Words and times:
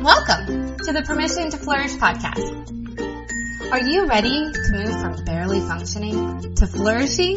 Welcome 0.00 0.78
to 0.78 0.94
the 0.94 1.02
Permission 1.04 1.50
to 1.50 1.58
Flourish 1.58 1.92
podcast. 1.92 2.40
Are 3.70 3.84
you 3.84 4.06
ready 4.06 4.50
to 4.50 4.72
move 4.72 4.98
from 4.98 5.24
barely 5.26 5.60
functioning 5.60 6.54
to 6.54 6.66
flourishing? 6.66 7.36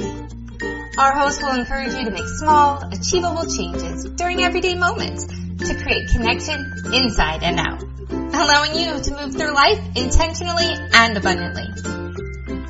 Our 0.97 1.11
host 1.11 1.43
will 1.43 1.59
encourage 1.59 1.91
you 1.91 2.05
to 2.05 2.11
make 2.11 2.25
small, 2.39 2.81
achievable 2.87 3.51
changes 3.51 4.05
during 4.15 4.45
everyday 4.45 4.75
moments 4.75 5.27
to 5.27 5.75
create 5.83 6.07
connection 6.07 6.63
inside 6.93 7.43
and 7.43 7.59
out, 7.59 7.83
allowing 8.31 8.79
you 8.79 8.97
to 8.97 9.11
move 9.11 9.35
through 9.35 9.53
life 9.53 9.83
intentionally 9.97 10.71
and 10.93 11.17
abundantly. 11.17 11.67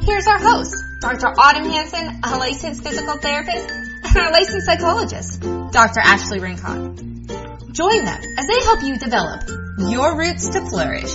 Here's 0.02 0.25
our 0.25 0.39
host, 0.39 0.73
Dr. 1.02 1.28
Autumn 1.38 1.70
Hanson, 1.70 2.20
a 2.25 2.38
licensed 2.39 2.82
physical 2.82 3.18
therapist 3.18 3.70
and 3.70 4.18
our 4.18 4.32
licensed 4.32 4.66
psychologist, 4.66 5.39
Dr. 5.69 6.00
Ashley 6.00 6.39
Rincon. 6.39 7.28
Join 7.74 8.04
them 8.04 8.21
as 8.39 8.47
they 8.47 8.60
help 8.66 8.82
you 8.82 8.97
develop 8.97 9.63
your 9.79 10.18
roots 10.18 10.50
to 10.50 10.61
flourish. 10.69 11.13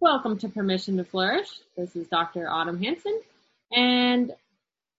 Welcome 0.00 0.38
to 0.38 0.48
Permission 0.48 0.96
to 0.96 1.04
Flourish. 1.04 1.48
This 1.76 1.94
is 1.94 2.08
Dr. 2.08 2.48
Autumn 2.50 2.82
Hanson, 2.82 3.20
and 3.70 4.32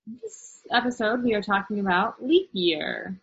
this 0.05 0.61
episode 0.71 1.23
we 1.23 1.33
are 1.33 1.41
talking 1.41 1.79
about 1.79 2.23
leap 2.23 2.49
year. 2.53 3.19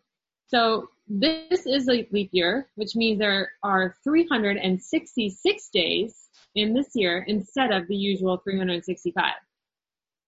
So 0.48 0.88
this 1.08 1.66
is 1.66 1.88
a 1.88 2.06
leap 2.10 2.30
year, 2.32 2.66
which 2.74 2.96
means 2.96 3.18
there 3.20 3.52
are 3.62 3.94
366 4.02 5.68
days 5.68 6.16
in 6.54 6.74
this 6.74 6.90
year 6.94 7.24
instead 7.26 7.70
of 7.70 7.86
the 7.86 7.96
usual 7.96 8.38
365. 8.38 9.34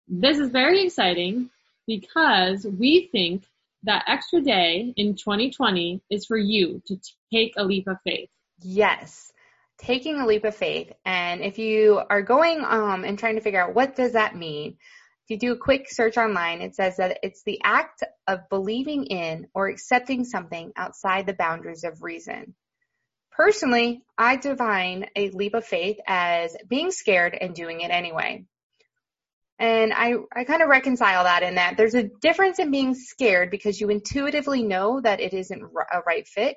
This 0.08 0.38
is 0.38 0.50
very 0.50 0.82
exciting 0.84 1.50
because 1.86 2.66
we 2.66 3.08
think 3.12 3.44
that 3.84 4.04
extra 4.06 4.40
day 4.40 4.92
in 4.96 5.16
2020 5.16 6.02
is 6.10 6.26
for 6.26 6.36
you 6.36 6.82
to 6.86 6.96
take 7.32 7.54
a 7.56 7.64
leap 7.64 7.88
of 7.88 7.96
faith. 8.04 8.28
Yes, 8.60 9.32
taking 9.78 10.20
a 10.20 10.26
leap 10.26 10.44
of 10.44 10.54
faith. 10.54 10.92
And 11.04 11.42
if 11.42 11.58
you 11.58 12.00
are 12.08 12.22
going 12.22 12.64
um, 12.64 13.04
and 13.04 13.18
trying 13.18 13.34
to 13.34 13.40
figure 13.40 13.60
out 13.60 13.74
what 13.74 13.96
does 13.96 14.12
that 14.12 14.36
mean, 14.36 14.76
if 15.24 15.30
you 15.30 15.38
do 15.38 15.52
a 15.52 15.58
quick 15.58 15.90
search 15.90 16.16
online, 16.16 16.62
it 16.62 16.74
says 16.74 16.96
that 16.96 17.18
it's 17.22 17.42
the 17.44 17.60
act 17.64 18.02
of 18.26 18.48
believing 18.48 19.04
in 19.06 19.48
or 19.54 19.68
accepting 19.68 20.24
something 20.24 20.72
outside 20.76 21.26
the 21.26 21.32
boundaries 21.32 21.84
of 21.84 22.02
reason. 22.02 22.54
Personally, 23.30 24.04
I 24.18 24.36
define 24.36 25.06
a 25.16 25.30
leap 25.30 25.54
of 25.54 25.64
faith 25.64 25.98
as 26.06 26.56
being 26.68 26.90
scared 26.90 27.36
and 27.40 27.54
doing 27.54 27.80
it 27.80 27.90
anyway. 27.90 28.44
And 29.62 29.92
I, 29.92 30.16
I 30.34 30.42
kind 30.42 30.60
of 30.60 30.68
reconcile 30.68 31.22
that 31.22 31.44
in 31.44 31.54
that 31.54 31.76
there's 31.76 31.94
a 31.94 32.02
difference 32.02 32.58
in 32.58 32.72
being 32.72 32.96
scared 32.96 33.48
because 33.48 33.80
you 33.80 33.90
intuitively 33.90 34.64
know 34.64 35.00
that 35.00 35.20
it 35.20 35.32
isn't 35.32 35.62
a 35.62 36.00
right 36.04 36.26
fit 36.26 36.56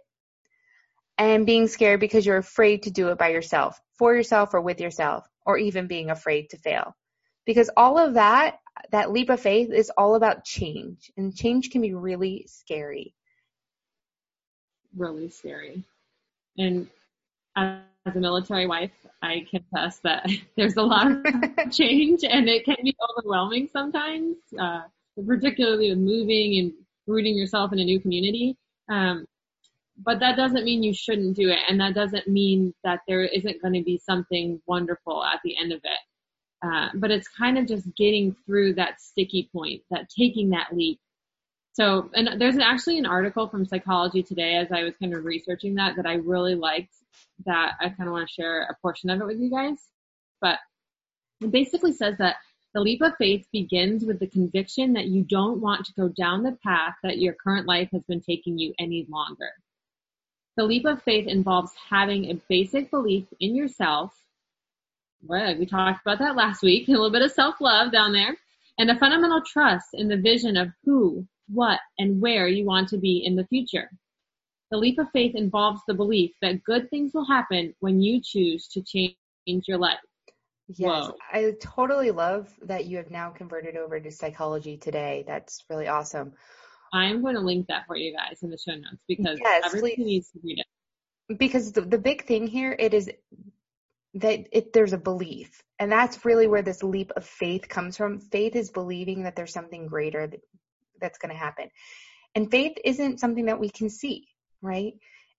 and 1.20 1.46
being 1.46 1.68
scared 1.68 2.00
because 2.00 2.26
you're 2.26 2.38
afraid 2.38 2.82
to 2.82 2.90
do 2.90 3.10
it 3.10 3.20
by 3.20 3.30
yourself, 3.30 3.80
for 3.94 4.16
yourself 4.16 4.56
or 4.56 4.62
with 4.62 4.82
yourself, 4.82 5.24
or 5.46 5.60
even 5.60 5.86
being 5.86 6.10
afraid 6.10 6.50
to 6.50 6.58
fail. 6.58 6.96
Because 7.46 7.70
all 7.78 8.00
of 8.00 8.16
that, 8.16 8.58
that 8.90 9.12
leap 9.12 9.30
of 9.30 9.40
faith 9.40 9.72
is 9.72 9.92
all 9.96 10.16
about 10.16 10.44
change 10.44 11.12
and 11.16 11.36
change 11.36 11.70
can 11.70 11.82
be 11.82 11.94
really 11.94 12.48
scary. 12.50 13.14
Really 14.98 15.30
scary. 15.30 15.84
And 16.58 16.88
as 18.06 18.16
a 18.16 18.20
military 18.20 18.68
wife, 18.68 18.92
I 19.22 19.46
confess 19.50 20.00
that 20.00 20.30
there's 20.58 20.76
a 20.76 20.84
lot 20.84 21.12
of 21.12 21.24
change 21.72 22.24
and 22.24 22.48
it 22.48 22.66
can 22.66 22.78
be 22.84 22.96
overwhelming 23.10 23.70
sometimes, 23.72 24.38
uh, 24.60 24.84
particularly 25.26 25.90
with 25.90 26.00
moving 26.00 26.60
and 26.60 26.74
rooting 27.08 27.36
yourself 27.36 27.74
in 27.74 27.80
a 27.80 27.84
new 27.84 28.00
community. 28.00 28.58
Um, 28.90 29.26
but 29.98 30.20
that 30.20 30.36
doesn't 30.36 30.66
mean 30.66 30.84
you 30.84 30.94
shouldn't 30.94 31.36
do 31.36 31.50
it 31.50 31.60
and 31.70 31.80
that 31.80 31.96
doesn't 31.96 32.28
mean 32.28 32.74
that 32.84 33.00
there 33.08 33.24
isn't 33.24 33.62
going 33.62 33.74
to 33.74 33.84
be 33.84 33.98
something 33.98 34.62
wonderful 34.68 35.24
at 35.24 35.40
the 35.44 35.58
end 35.58 35.72
of 35.72 35.80
it. 35.84 36.00
Uh, 36.66 36.90
but 36.96 37.12
it's 37.12 37.28
kind 37.28 37.58
of 37.58 37.68
just 37.68 37.86
getting 37.96 38.36
through 38.46 38.74
that 38.74 39.00
sticky 39.00 39.50
point, 39.54 39.82
that 39.90 40.10
taking 40.10 40.50
that 40.50 40.68
leap 40.74 41.00
so, 41.76 42.10
and 42.14 42.40
there's 42.40 42.58
actually 42.58 43.00
an 43.00 43.06
article 43.06 43.50
from 43.50 43.66
Psychology 43.66 44.24
Today 44.24 44.56
as 44.56 44.72
I 44.72 44.84
was 44.84 44.94
kind 44.96 45.14
of 45.14 45.26
researching 45.26 45.76
that 45.76 45.98
that 45.98 46.06
I 46.06 46.14
really 46.14 46.56
liked 46.56 46.94
that 47.46 47.74
I 47.80 47.90
kind 47.90 48.08
of 48.08 48.14
want 48.14 48.28
to 48.28 48.34
share 48.34 48.64
a 48.64 48.76
portion 48.82 49.10
of 49.10 49.22
it 49.22 49.26
with 49.26 49.40
you 49.40 49.50
guys. 49.50 49.78
But 50.42 50.60
it 51.42 51.52
basically 51.52 51.94
says 51.94 52.16
that 52.20 52.38
the 52.74 52.82
leap 52.82 53.02
of 53.02 53.16
faith 53.18 53.48
begins 53.54 54.04
with 54.04 54.20
the 54.20 54.28
conviction 54.28 54.94
that 54.94 55.08
you 55.08 55.24
don't 55.24 55.62
want 55.62 55.86
to 55.86 55.94
go 55.94 56.10
down 56.10 56.44
the 56.44 56.58
path 56.62 56.96
that 57.04 57.20
your 57.20 57.34
current 57.34 57.68
life 57.68 57.90
has 57.94 58.04
been 58.04 58.22
taking 58.22 58.60
you 58.60 58.74
any 58.78 59.06
longer. 59.10 59.52
The 60.58 60.66
leap 60.66 60.86
of 60.86 61.02
faith 61.04 61.28
involves 61.28 61.72
having 61.90 62.26
a 62.26 62.42
basic 62.50 62.92
belief 62.92 63.26
in 63.40 63.56
yourself. 63.56 64.14
Well, 65.24 65.58
we 65.58 65.66
talked 65.66 66.02
about 66.06 66.20
that 66.20 66.36
last 66.36 66.62
week, 66.64 66.88
a 66.88 66.92
little 66.92 67.12
bit 67.12 67.22
of 67.22 67.32
self-love 67.32 67.92
down 67.92 68.12
there, 68.12 68.36
and 68.78 68.92
a 68.92 69.00
fundamental 69.00 69.42
trust 69.42 69.90
in 69.94 70.10
the 70.10 70.18
vision 70.18 70.58
of 70.58 70.70
who, 70.84 71.26
what, 71.48 71.80
and 71.98 72.20
where 72.22 72.48
you 72.48 72.66
want 72.66 72.90
to 72.90 72.98
be 72.98 73.24
in 73.26 73.36
the 73.36 73.48
future. 73.48 73.90
The 74.72 74.78
leap 74.78 74.98
of 75.00 75.08
faith 75.12 75.36
involves 75.36 75.82
the 75.88 75.94
belief 75.94 76.32
that 76.42 76.64
good 76.64 76.90
things 76.90 77.14
will 77.14 77.26
happen 77.26 77.74
when 77.80 78.02
you 78.02 78.22
choose 78.24 78.68
to 78.70 78.82
change 78.82 79.16
your 79.68 79.78
life. 79.78 80.00
Yes, 80.68 81.06
Whoa. 81.06 81.16
I 81.32 81.54
totally 81.62 82.12
love 82.12 82.52
that 82.64 82.86
you 82.86 82.98
have 82.98 83.12
now 83.12 83.30
converted 83.30 83.78
over 83.78 84.00
to 84.00 84.12
psychology 84.12 84.78
today. 84.78 85.24
That's 85.28 85.64
really 85.70 85.88
awesome. 85.88 86.34
I'm 86.92 87.22
going 87.22 87.36
to 87.36 87.42
link 87.42 87.68
that 87.68 87.86
for 87.86 87.96
you 87.96 88.16
guys 88.16 88.42
in 88.42 88.50
the 88.50 88.58
show 88.58 88.74
notes 88.74 89.04
because 89.08 89.40
yes, 89.44 89.64
everybody 89.66 89.96
please. 89.96 90.06
needs 90.06 90.32
to 90.32 90.40
read 90.44 90.60
it. 90.60 91.38
Because 91.38 91.72
the, 91.72 91.82
the 91.82 91.98
big 91.98 92.26
thing 92.26 92.48
here, 92.48 92.76
it 92.78 92.94
is 92.94 93.12
that 94.16 94.48
it, 94.52 94.74
there's 94.74 94.94
a 94.94 94.98
belief. 94.98 95.62
And 95.78 95.92
that's 95.92 96.24
really 96.26 96.48
where 96.48 96.62
this 96.62 96.84
leap 96.84 97.12
of 97.16 97.26
faith 97.26 97.68
comes 97.68 97.98
from. 97.98 98.20
Faith 98.20 98.56
is 98.56 98.72
believing 98.72 99.24
that 99.24 99.36
there's 99.36 99.54
something 99.54 99.88
greater 99.88 100.32
that's 101.02 101.18
going 101.18 101.34
to 101.34 101.38
happen. 101.38 101.70
And 102.34 102.50
faith 102.50 102.78
isn't 102.84 103.20
something 103.20 103.46
that 103.46 103.60
we 103.60 103.70
can 103.70 103.90
see, 103.90 104.28
right? 104.66 104.94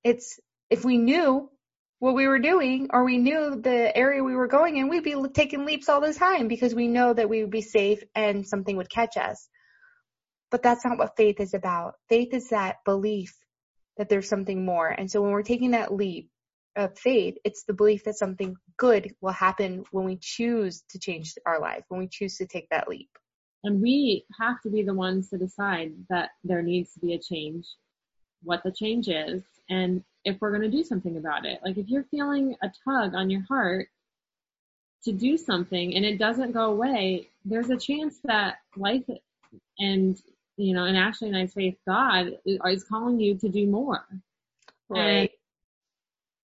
It's 0.04 0.38
if 0.70 0.84
we 0.84 0.98
knew 0.98 1.50
what 1.98 2.14
we 2.14 2.28
were 2.28 2.38
doing 2.38 2.88
or 2.92 3.04
we 3.04 3.18
knew 3.18 3.60
the 3.60 3.96
area 3.96 4.22
we 4.22 4.34
were 4.34 4.48
going 4.48 4.76
in, 4.76 4.88
we'd 4.88 5.02
be 5.02 5.16
taking 5.34 5.64
leaps 5.64 5.88
all 5.88 6.00
the 6.00 6.12
time 6.12 6.48
because 6.48 6.74
we 6.74 6.88
know 6.88 7.12
that 7.12 7.28
we 7.28 7.42
would 7.42 7.50
be 7.50 7.62
safe 7.62 8.02
and 8.14 8.46
something 8.46 8.76
would 8.76 8.90
catch 8.90 9.16
us. 9.16 9.48
But 10.50 10.62
that's 10.62 10.84
not 10.84 10.98
what 10.98 11.16
faith 11.16 11.40
is 11.40 11.54
about. 11.54 11.94
Faith 12.08 12.32
is 12.32 12.50
that 12.50 12.76
belief 12.84 13.34
that 13.96 14.08
there's 14.08 14.28
something 14.28 14.64
more. 14.64 14.88
And 14.88 15.10
so 15.10 15.22
when 15.22 15.32
we're 15.32 15.42
taking 15.42 15.72
that 15.72 15.92
leap 15.92 16.28
of 16.76 16.98
faith, 16.98 17.36
it's 17.44 17.64
the 17.64 17.72
belief 17.72 18.04
that 18.04 18.16
something 18.16 18.56
good 18.76 19.14
will 19.20 19.32
happen 19.32 19.84
when 19.90 20.04
we 20.04 20.18
choose 20.20 20.84
to 20.90 20.98
change 20.98 21.34
our 21.46 21.60
life, 21.60 21.84
when 21.88 22.00
we 22.00 22.08
choose 22.08 22.36
to 22.38 22.46
take 22.46 22.68
that 22.70 22.88
leap. 22.88 23.08
And 23.64 23.80
we 23.80 24.24
have 24.38 24.60
to 24.62 24.70
be 24.70 24.82
the 24.82 24.94
ones 24.94 25.30
to 25.30 25.38
decide 25.38 25.92
that 26.10 26.30
there 26.44 26.62
needs 26.62 26.92
to 26.92 27.00
be 27.00 27.14
a 27.14 27.18
change, 27.18 27.66
what 28.42 28.62
the 28.62 28.72
change 28.72 29.08
is, 29.08 29.42
and 29.68 30.04
if 30.26 30.40
we're 30.40 30.50
going 30.50 30.68
to 30.68 30.76
do 30.76 30.82
something 30.82 31.16
about 31.16 31.46
it. 31.46 31.60
Like 31.64 31.78
if 31.78 31.88
you're 31.88 32.04
feeling 32.10 32.56
a 32.60 32.70
tug 32.84 33.14
on 33.14 33.30
your 33.30 33.42
heart 33.42 33.88
to 35.04 35.12
do 35.12 35.38
something 35.38 35.94
and 35.94 36.04
it 36.04 36.18
doesn't 36.18 36.50
go 36.50 36.72
away, 36.72 37.28
there's 37.44 37.70
a 37.70 37.76
chance 37.76 38.18
that 38.24 38.56
life 38.76 39.04
and, 39.78 40.20
you 40.56 40.74
know, 40.74 40.84
and 40.84 40.96
Ashley 40.96 41.28
and 41.28 41.36
I's 41.36 41.54
faith, 41.54 41.76
God 41.86 42.38
is 42.44 42.82
calling 42.82 43.20
you 43.20 43.36
to 43.38 43.48
do 43.48 43.68
more. 43.68 44.04
Right. 44.88 45.30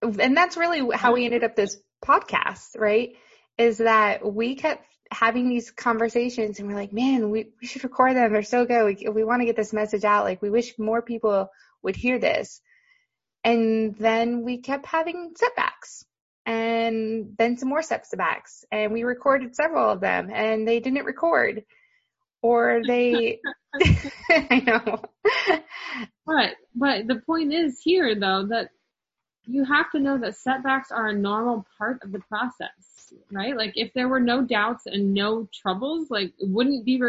And, 0.00 0.20
and 0.20 0.36
that's 0.36 0.56
really 0.56 0.96
how 0.96 1.12
we 1.12 1.24
ended 1.24 1.42
up 1.42 1.56
this 1.56 1.76
podcast, 2.04 2.78
right? 2.78 3.16
Is 3.58 3.78
that 3.78 4.24
we 4.24 4.54
kept 4.54 4.86
having 5.10 5.48
these 5.48 5.72
conversations 5.72 6.60
and 6.60 6.68
we're 6.68 6.76
like, 6.76 6.92
man, 6.92 7.30
we, 7.30 7.48
we 7.60 7.66
should 7.66 7.82
record 7.82 8.14
them. 8.14 8.32
They're 8.32 8.44
so 8.44 8.64
good. 8.64 8.84
We, 8.84 9.08
we 9.08 9.24
want 9.24 9.40
to 9.40 9.46
get 9.46 9.56
this 9.56 9.72
message 9.72 10.04
out. 10.04 10.22
Like 10.22 10.40
we 10.40 10.50
wish 10.50 10.78
more 10.78 11.02
people 11.02 11.50
would 11.82 11.96
hear 11.96 12.18
this. 12.18 12.60
And 13.44 13.96
then 13.96 14.42
we 14.42 14.58
kept 14.58 14.86
having 14.86 15.32
setbacks 15.36 16.04
and 16.46 17.34
then 17.38 17.56
some 17.56 17.68
more 17.68 17.82
setbacks 17.82 18.64
and 18.70 18.92
we 18.92 19.04
recorded 19.04 19.54
several 19.54 19.90
of 19.90 20.00
them 20.00 20.30
and 20.32 20.66
they 20.66 20.80
didn't 20.80 21.04
record 21.04 21.64
or 22.40 22.82
they, 22.86 23.40
I 24.30 24.62
know. 24.64 25.02
But, 26.26 26.54
but 26.74 27.06
the 27.06 27.22
point 27.26 27.52
is 27.52 27.80
here 27.80 28.14
though 28.14 28.46
that 28.46 28.70
you 29.46 29.64
have 29.64 29.90
to 29.90 29.98
know 29.98 30.18
that 30.18 30.36
setbacks 30.36 30.92
are 30.92 31.08
a 31.08 31.14
normal 31.14 31.66
part 31.78 32.02
of 32.02 32.12
the 32.12 32.20
process 32.20 32.92
right? 33.30 33.56
Like 33.56 33.72
if 33.76 33.92
there 33.94 34.08
were 34.08 34.20
no 34.20 34.42
doubts 34.42 34.86
and 34.86 35.14
no 35.14 35.48
troubles, 35.52 36.10
like 36.10 36.32
it 36.38 36.48
wouldn't 36.48 36.84
be 36.84 37.00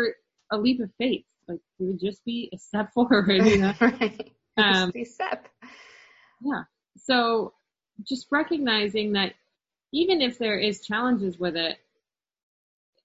a 0.51 0.57
leap 0.57 0.79
of 0.81 0.89
faith. 0.97 1.25
Like 1.47 1.59
it 1.79 1.83
would 1.83 1.99
just 1.99 2.23
be 2.25 2.49
a 2.53 2.57
step 2.57 2.91
forward, 2.93 3.45
you 3.45 3.57
know? 3.57 3.73
right. 3.79 4.31
Um, 4.57 4.91
just 4.93 4.95
a 4.95 5.13
step. 5.13 5.47
Yeah. 6.41 6.63
So 6.97 7.53
just 8.03 8.27
recognizing 8.31 9.13
that 9.13 9.33
even 9.91 10.21
if 10.21 10.37
there 10.37 10.57
is 10.57 10.81
challenges 10.81 11.37
with 11.37 11.55
it, 11.55 11.77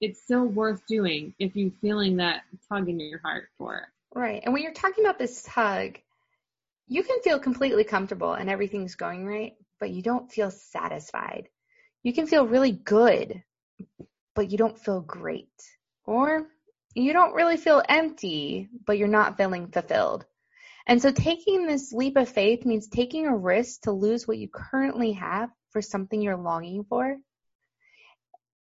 it's 0.00 0.22
still 0.22 0.44
worth 0.44 0.86
doing 0.86 1.34
if 1.38 1.56
you're 1.56 1.72
feeling 1.80 2.16
that 2.16 2.42
tug 2.68 2.88
in 2.88 3.00
your 3.00 3.20
heart 3.24 3.48
for 3.58 3.76
it. 3.78 3.84
Right. 4.14 4.42
And 4.44 4.54
when 4.54 4.62
you're 4.62 4.72
talking 4.72 5.04
about 5.04 5.18
this 5.18 5.42
tug, 5.42 5.98
you 6.86 7.02
can 7.02 7.20
feel 7.20 7.38
completely 7.38 7.84
comfortable 7.84 8.32
and 8.32 8.48
everything's 8.48 8.94
going 8.94 9.26
right, 9.26 9.54
but 9.78 9.90
you 9.90 10.02
don't 10.02 10.30
feel 10.30 10.50
satisfied. 10.50 11.48
You 12.02 12.12
can 12.12 12.26
feel 12.26 12.46
really 12.46 12.72
good, 12.72 13.42
but 14.34 14.50
you 14.50 14.56
don't 14.56 14.78
feel 14.78 15.00
great. 15.00 15.50
Or 16.04 16.46
you 16.94 17.12
don't 17.12 17.34
really 17.34 17.58
feel 17.58 17.82
empty, 17.86 18.68
but 18.86 18.96
you're 18.96 19.08
not 19.08 19.36
feeling 19.36 19.68
fulfilled. 19.68 20.24
And 20.88 21.02
so 21.02 21.12
taking 21.12 21.66
this 21.66 21.92
leap 21.92 22.16
of 22.16 22.30
faith 22.30 22.64
means 22.64 22.88
taking 22.88 23.26
a 23.26 23.36
risk 23.36 23.82
to 23.82 23.92
lose 23.92 24.26
what 24.26 24.38
you 24.38 24.48
currently 24.48 25.12
have 25.12 25.50
for 25.70 25.82
something 25.82 26.22
you're 26.22 26.38
longing 26.38 26.84
for. 26.88 27.18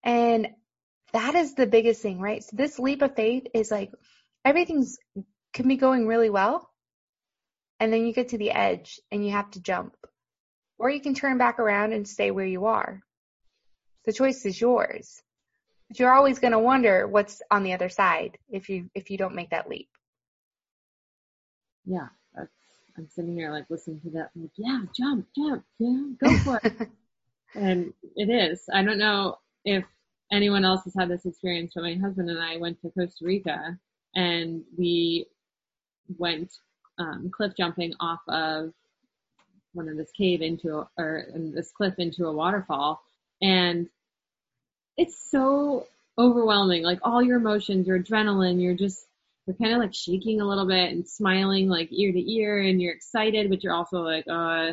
And 0.03 0.49
that 1.11 1.33
is 1.33 1.55
the 1.55 1.65
biggest 1.65 2.03
thing, 2.03 2.19
right? 2.19 2.43
So 2.43 2.55
this 2.55 2.77
leap 2.77 3.01
of 3.01 3.15
faith 3.15 3.47
is 3.55 3.71
like 3.71 3.91
everything's 4.45 4.99
can 5.53 5.67
be 5.67 5.75
going 5.75 6.07
really 6.07 6.29
well. 6.29 6.69
And 7.79 7.91
then 7.91 8.05
you 8.05 8.13
get 8.13 8.29
to 8.29 8.37
the 8.37 8.51
edge 8.51 8.99
and 9.11 9.25
you 9.25 9.31
have 9.31 9.49
to 9.51 9.61
jump. 9.61 9.95
Or 10.77 10.89
you 10.89 11.01
can 11.01 11.15
turn 11.15 11.37
back 11.39 11.59
around 11.59 11.93
and 11.93 12.07
stay 12.07 12.29
where 12.29 12.45
you 12.45 12.65
are. 12.65 13.01
The 14.05 14.13
choice 14.13 14.45
is 14.45 14.59
yours. 14.59 15.21
But 15.87 15.99
you're 15.99 16.13
always 16.13 16.39
going 16.39 16.53
to 16.53 16.59
wonder 16.59 17.07
what's 17.07 17.41
on 17.49 17.63
the 17.63 17.73
other 17.73 17.89
side 17.89 18.37
if 18.49 18.69
you 18.69 18.89
if 18.93 19.09
you 19.09 19.17
don't 19.17 19.35
make 19.35 19.49
that 19.49 19.69
leap. 19.69 19.89
Yeah, 21.85 22.07
that's 22.35 22.51
I'm 22.97 23.09
sitting 23.09 23.33
here 23.33 23.51
like 23.51 23.65
listening 23.69 24.01
to 24.01 24.09
that 24.11 24.31
like, 24.35 24.51
yeah, 24.57 24.81
jump, 24.95 25.27
jump, 25.35 25.63
yeah, 25.79 26.03
go 26.19 26.37
for 26.39 26.61
it. 26.63 26.89
and 27.55 27.93
it 28.15 28.29
is. 28.29 28.69
I 28.73 28.83
don't 28.83 28.99
know 28.99 29.37
if 29.65 29.83
anyone 30.31 30.65
else 30.65 30.83
has 30.85 30.95
had 30.97 31.09
this 31.09 31.25
experience, 31.25 31.73
but 31.75 31.83
my 31.83 31.95
husband 31.95 32.29
and 32.29 32.41
I 32.41 32.57
went 32.57 32.81
to 32.81 32.89
Costa 32.89 33.25
Rica 33.25 33.77
and 34.15 34.63
we 34.77 35.27
went 36.17 36.53
um, 36.99 37.31
cliff 37.35 37.53
jumping 37.57 37.93
off 37.99 38.21
of 38.27 38.73
one 39.73 39.89
of 39.89 39.97
this 39.97 40.11
cave 40.11 40.41
into 40.41 40.79
a, 40.79 40.87
or 40.97 41.25
this 41.33 41.71
cliff 41.71 41.95
into 41.97 42.27
a 42.27 42.33
waterfall 42.33 43.01
and 43.41 43.89
it's 44.97 45.17
so 45.31 45.87
overwhelming 46.17 46.83
like 46.83 46.99
all 47.01 47.23
your 47.23 47.37
emotions 47.37 47.87
your 47.87 47.99
adrenaline 47.99 48.61
you're 48.61 48.75
just 48.75 49.07
you're 49.45 49.55
kind 49.57 49.73
of 49.73 49.79
like 49.79 49.93
shaking 49.93 50.41
a 50.41 50.47
little 50.47 50.67
bit 50.67 50.91
and 50.91 51.07
smiling 51.07 51.67
like 51.67 51.89
ear 51.91 52.11
to 52.11 52.31
ear 52.33 52.59
and 52.59 52.81
you're 52.81 52.93
excited 52.93 53.49
but 53.49 53.63
you're 53.63 53.73
also 53.73 53.99
like 53.99 54.25
uh 54.29 54.71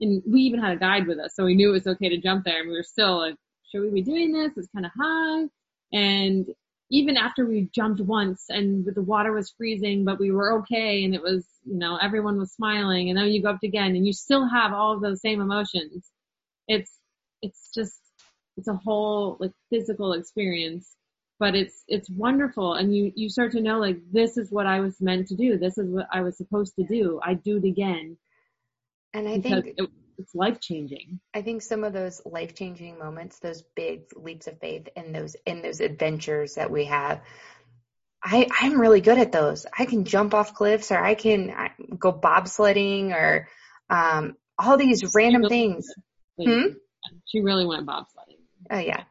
and 0.00 0.22
we 0.26 0.40
even 0.42 0.60
had 0.60 0.76
a 0.76 0.80
guide 0.80 1.06
with 1.06 1.18
us 1.18 1.32
so 1.34 1.44
we 1.44 1.54
knew 1.54 1.70
it 1.70 1.72
was 1.72 1.86
okay 1.86 2.08
to 2.08 2.18
jump 2.18 2.44
there 2.44 2.60
and 2.60 2.68
we 2.68 2.76
were 2.76 2.82
still 2.82 3.18
like 3.18 3.36
should 3.72 3.82
we 3.82 3.90
be 3.90 4.02
doing 4.02 4.32
this? 4.32 4.52
It's 4.56 4.68
kind 4.74 4.86
of 4.86 4.92
high. 4.98 5.44
And 5.92 6.46
even 6.90 7.16
after 7.16 7.46
we 7.46 7.70
jumped 7.74 8.00
once 8.00 8.46
and 8.50 8.84
the 8.84 9.02
water 9.02 9.32
was 9.32 9.54
freezing, 9.56 10.04
but 10.04 10.20
we 10.20 10.30
were 10.30 10.58
okay 10.60 11.04
and 11.04 11.14
it 11.14 11.22
was, 11.22 11.46
you 11.64 11.78
know, 11.78 11.98
everyone 12.00 12.38
was 12.38 12.52
smiling 12.52 13.08
and 13.08 13.18
then 13.18 13.28
you 13.28 13.42
go 13.42 13.50
up 13.50 13.62
again 13.62 13.96
and 13.96 14.06
you 14.06 14.12
still 14.12 14.46
have 14.46 14.72
all 14.72 14.92
of 14.92 15.00
those 15.00 15.22
same 15.22 15.40
emotions. 15.40 16.10
It's, 16.68 16.92
it's 17.40 17.70
just, 17.74 17.98
it's 18.58 18.68
a 18.68 18.74
whole 18.74 19.38
like 19.40 19.52
physical 19.70 20.12
experience, 20.12 20.94
but 21.42 21.56
it's, 21.56 21.82
it's 21.88 22.08
wonderful. 22.08 22.74
And 22.74 22.94
you, 22.94 23.10
you 23.16 23.28
start 23.28 23.50
to 23.52 23.60
know 23.60 23.80
like, 23.80 23.98
this 24.12 24.36
is 24.36 24.52
what 24.52 24.64
I 24.64 24.78
was 24.78 25.00
meant 25.00 25.26
to 25.26 25.34
do. 25.34 25.58
This 25.58 25.76
is 25.76 25.90
what 25.90 26.06
I 26.12 26.20
was 26.20 26.36
supposed 26.36 26.76
to 26.76 26.84
do. 26.84 27.18
I 27.20 27.34
do 27.34 27.56
it 27.56 27.64
again. 27.64 28.16
And 29.12 29.26
I 29.26 29.40
think 29.40 29.74
it, 29.76 29.90
it's 30.18 30.36
life 30.36 30.60
changing. 30.60 31.18
I 31.34 31.42
think 31.42 31.62
some 31.62 31.82
of 31.82 31.92
those 31.92 32.22
life 32.24 32.54
changing 32.54 32.96
moments, 32.96 33.40
those 33.40 33.64
big 33.74 34.02
leaps 34.14 34.46
of 34.46 34.60
faith 34.60 34.88
and 34.94 35.12
those 35.12 35.34
in 35.44 35.62
those 35.62 35.80
adventures 35.80 36.54
that 36.54 36.70
we 36.70 36.84
have, 36.84 37.22
I 38.22 38.46
I'm 38.60 38.80
really 38.80 39.00
good 39.00 39.18
at 39.18 39.32
those. 39.32 39.66
I 39.76 39.84
can 39.86 40.04
jump 40.04 40.34
off 40.34 40.54
cliffs 40.54 40.92
or 40.92 41.04
I 41.04 41.16
can 41.16 41.52
go 41.98 42.12
bobsledding 42.12 43.10
or 43.10 43.48
um 43.90 44.36
all 44.56 44.76
these 44.76 45.12
random 45.12 45.42
really 45.42 45.56
things. 45.56 45.92
Hmm? 46.40 46.74
She 47.26 47.40
really 47.40 47.66
went 47.66 47.84
bobsledding. 47.84 48.38
Oh 48.70 48.78
yeah. 48.78 49.02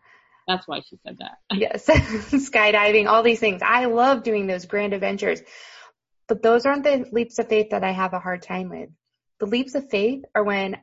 That's 0.51 0.67
why 0.67 0.81
she 0.81 0.97
said 1.05 1.17
that. 1.19 1.37
yes. 1.53 1.85
Skydiving, 1.87 3.07
all 3.07 3.23
these 3.23 3.39
things. 3.39 3.61
I 3.63 3.85
love 3.85 4.23
doing 4.23 4.47
those 4.47 4.65
grand 4.65 4.93
adventures. 4.93 5.41
But 6.27 6.43
those 6.43 6.65
aren't 6.65 6.83
the 6.83 7.05
leaps 7.11 7.39
of 7.39 7.47
faith 7.47 7.69
that 7.71 7.85
I 7.85 7.91
have 7.91 8.13
a 8.13 8.19
hard 8.19 8.41
time 8.41 8.69
with. 8.69 8.89
The 9.39 9.45
leaps 9.45 9.75
of 9.75 9.89
faith 9.89 10.23
are 10.35 10.43
when 10.43 10.77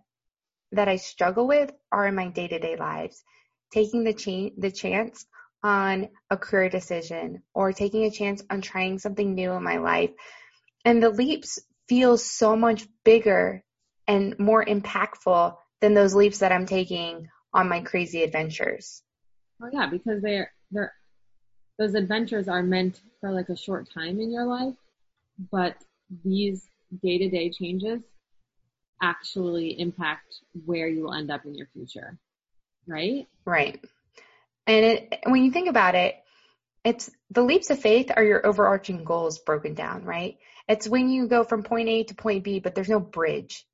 that 0.72 0.88
I 0.88 0.96
struggle 0.96 1.46
with 1.46 1.70
are 1.92 2.06
in 2.06 2.14
my 2.14 2.28
day 2.28 2.48
to 2.48 2.58
day 2.58 2.76
lives. 2.76 3.22
Taking 3.72 4.04
the, 4.04 4.14
cha- 4.14 4.54
the 4.56 4.70
chance 4.70 5.26
on 5.62 6.08
a 6.30 6.38
career 6.38 6.70
decision 6.70 7.42
or 7.52 7.72
taking 7.72 8.04
a 8.04 8.10
chance 8.10 8.42
on 8.48 8.62
trying 8.62 8.98
something 8.98 9.34
new 9.34 9.52
in 9.52 9.62
my 9.62 9.76
life. 9.76 10.10
And 10.86 11.02
the 11.02 11.10
leaps 11.10 11.58
feel 11.88 12.16
so 12.16 12.56
much 12.56 12.86
bigger 13.04 13.62
and 14.06 14.38
more 14.38 14.64
impactful 14.64 15.56
than 15.82 15.92
those 15.92 16.14
leaps 16.14 16.38
that 16.38 16.52
I'm 16.52 16.64
taking 16.64 17.28
on 17.52 17.68
my 17.68 17.80
crazy 17.80 18.22
adventures. 18.22 19.02
Oh 19.62 19.68
yeah, 19.72 19.86
because 19.86 20.22
they're 20.22 20.52
they're 20.70 20.92
those 21.78 21.94
adventures 21.94 22.48
are 22.48 22.62
meant 22.62 23.00
for 23.20 23.30
like 23.30 23.48
a 23.48 23.56
short 23.56 23.88
time 23.92 24.20
in 24.20 24.30
your 24.30 24.46
life, 24.46 24.74
but 25.50 25.76
these 26.24 26.66
day 27.02 27.18
to 27.18 27.28
day 27.28 27.50
changes 27.50 28.00
actually 29.00 29.78
impact 29.80 30.40
where 30.64 30.88
you 30.88 31.04
will 31.04 31.14
end 31.14 31.30
up 31.30 31.44
in 31.44 31.54
your 31.54 31.68
future. 31.72 32.18
Right? 32.86 33.26
Right. 33.44 33.82
And 34.66 34.84
it, 34.84 35.18
when 35.26 35.44
you 35.44 35.50
think 35.50 35.68
about 35.68 35.94
it, 35.94 36.16
it's 36.84 37.10
the 37.30 37.42
leaps 37.42 37.70
of 37.70 37.78
faith 37.78 38.10
are 38.14 38.24
your 38.24 38.46
overarching 38.46 39.04
goals 39.04 39.38
broken 39.38 39.74
down, 39.74 40.04
right? 40.04 40.38
It's 40.68 40.88
when 40.88 41.08
you 41.08 41.26
go 41.26 41.44
from 41.44 41.62
point 41.62 41.88
A 41.88 42.04
to 42.04 42.14
point 42.14 42.44
B, 42.44 42.60
but 42.60 42.74
there's 42.74 42.88
no 42.88 43.00
bridge. 43.00 43.66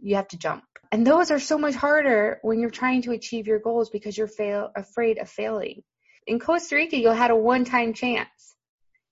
You 0.00 0.16
have 0.16 0.28
to 0.28 0.38
jump. 0.38 0.64
And 0.90 1.06
those 1.06 1.30
are 1.30 1.40
so 1.40 1.58
much 1.58 1.74
harder 1.74 2.38
when 2.42 2.60
you're 2.60 2.70
trying 2.70 3.02
to 3.02 3.12
achieve 3.12 3.46
your 3.46 3.58
goals 3.58 3.90
because 3.90 4.16
you're 4.16 4.26
fail, 4.26 4.70
afraid 4.76 5.18
of 5.18 5.28
failing. 5.28 5.82
In 6.26 6.38
Costa 6.38 6.76
Rica, 6.76 6.98
you 6.98 7.08
had 7.08 7.30
a 7.30 7.36
one 7.36 7.64
time 7.64 7.94
chance. 7.94 8.54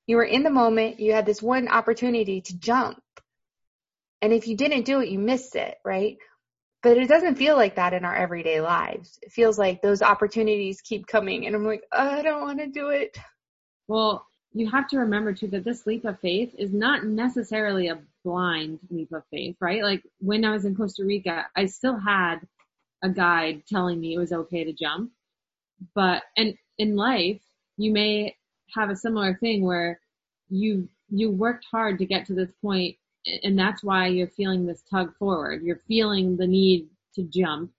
You 0.07 0.17
were 0.17 0.25
in 0.25 0.43
the 0.43 0.51
moment. 0.51 1.01
You 1.01 1.13
had 1.13 1.27
this 1.27 1.43
one 1.43 1.69
opportunity 1.69 2.41
to 2.43 2.59
jump 2.59 3.03
and 4.23 4.33
if 4.33 4.47
you 4.47 4.57
didn't 4.57 4.85
do 4.85 5.01
it, 5.01 5.09
you 5.09 5.19
missed 5.19 5.57
it, 5.57 5.79
right? 5.85 6.19
But 6.83 6.97
it 6.97 7.09
doesn't 7.09 7.37
feel 7.37 7.57
like 7.57 7.77
that 7.77 7.93
in 7.93 8.05
our 8.05 8.15
everyday 8.15 8.61
lives. 8.61 9.19
It 9.23 9.33
feels 9.33 9.59
like 9.59 9.83
those 9.83 10.03
opportunities 10.03 10.81
keep 10.81 11.07
coming 11.07 11.47
and 11.47 11.55
I'm 11.55 11.65
like, 11.65 11.83
oh, 11.93 12.09
I 12.11 12.23
don't 12.23 12.43
want 12.43 12.59
to 12.59 12.67
do 12.67 12.89
it. 12.89 13.19
Well, 13.89 14.27
you 14.53 14.71
have 14.71 14.89
to 14.89 14.99
remember 14.99 15.33
too 15.33 15.49
that 15.49 15.65
this 15.65 15.87
leap 15.87 16.05
of 16.05 16.21
faith 16.21 16.55
is 16.59 16.73
not 16.73 17.05
necessarily 17.05 17.89
a 17.89 17.99
blind 18.25 18.79
leap 18.91 19.13
of 19.13 19.23
faith, 19.31 19.57
right? 19.61 19.83
Like 19.83 20.03
when 20.21 20.45
I 20.45 20.53
was 20.53 20.65
in 20.65 20.77
Costa 20.77 21.05
Rica, 21.05 21.47
I 21.57 21.67
still 21.67 21.99
had 21.99 22.41
a 23.03 23.09
guide 23.09 23.63
telling 23.67 24.01
me 24.01 24.15
it 24.15 24.19
was 24.19 24.33
okay 24.33 24.65
to 24.65 24.73
jump. 24.73 25.11
But, 25.95 26.23
and 26.37 26.55
in 26.79 26.97
life, 26.97 27.41
you 27.77 27.93
may 27.93 28.37
have 28.75 28.91
a 28.91 28.97
similar 28.97 29.35
thing 29.35 29.65
where 29.65 30.01
you, 30.49 30.89
you 31.09 31.31
worked 31.31 31.65
hard 31.71 31.99
to 31.99 32.07
get 32.07 32.27
to 32.27 32.35
this 32.35 32.51
point 32.63 32.97
and 33.43 33.59
that's 33.59 33.83
why 33.83 34.07
you're 34.07 34.29
feeling 34.29 34.67
this 34.67 34.83
tug 34.91 35.15
forward. 35.17 35.63
You're 35.63 35.81
feeling 35.89 36.37
the 36.37 36.47
need 36.47 36.89
to 37.15 37.23
jump 37.23 37.73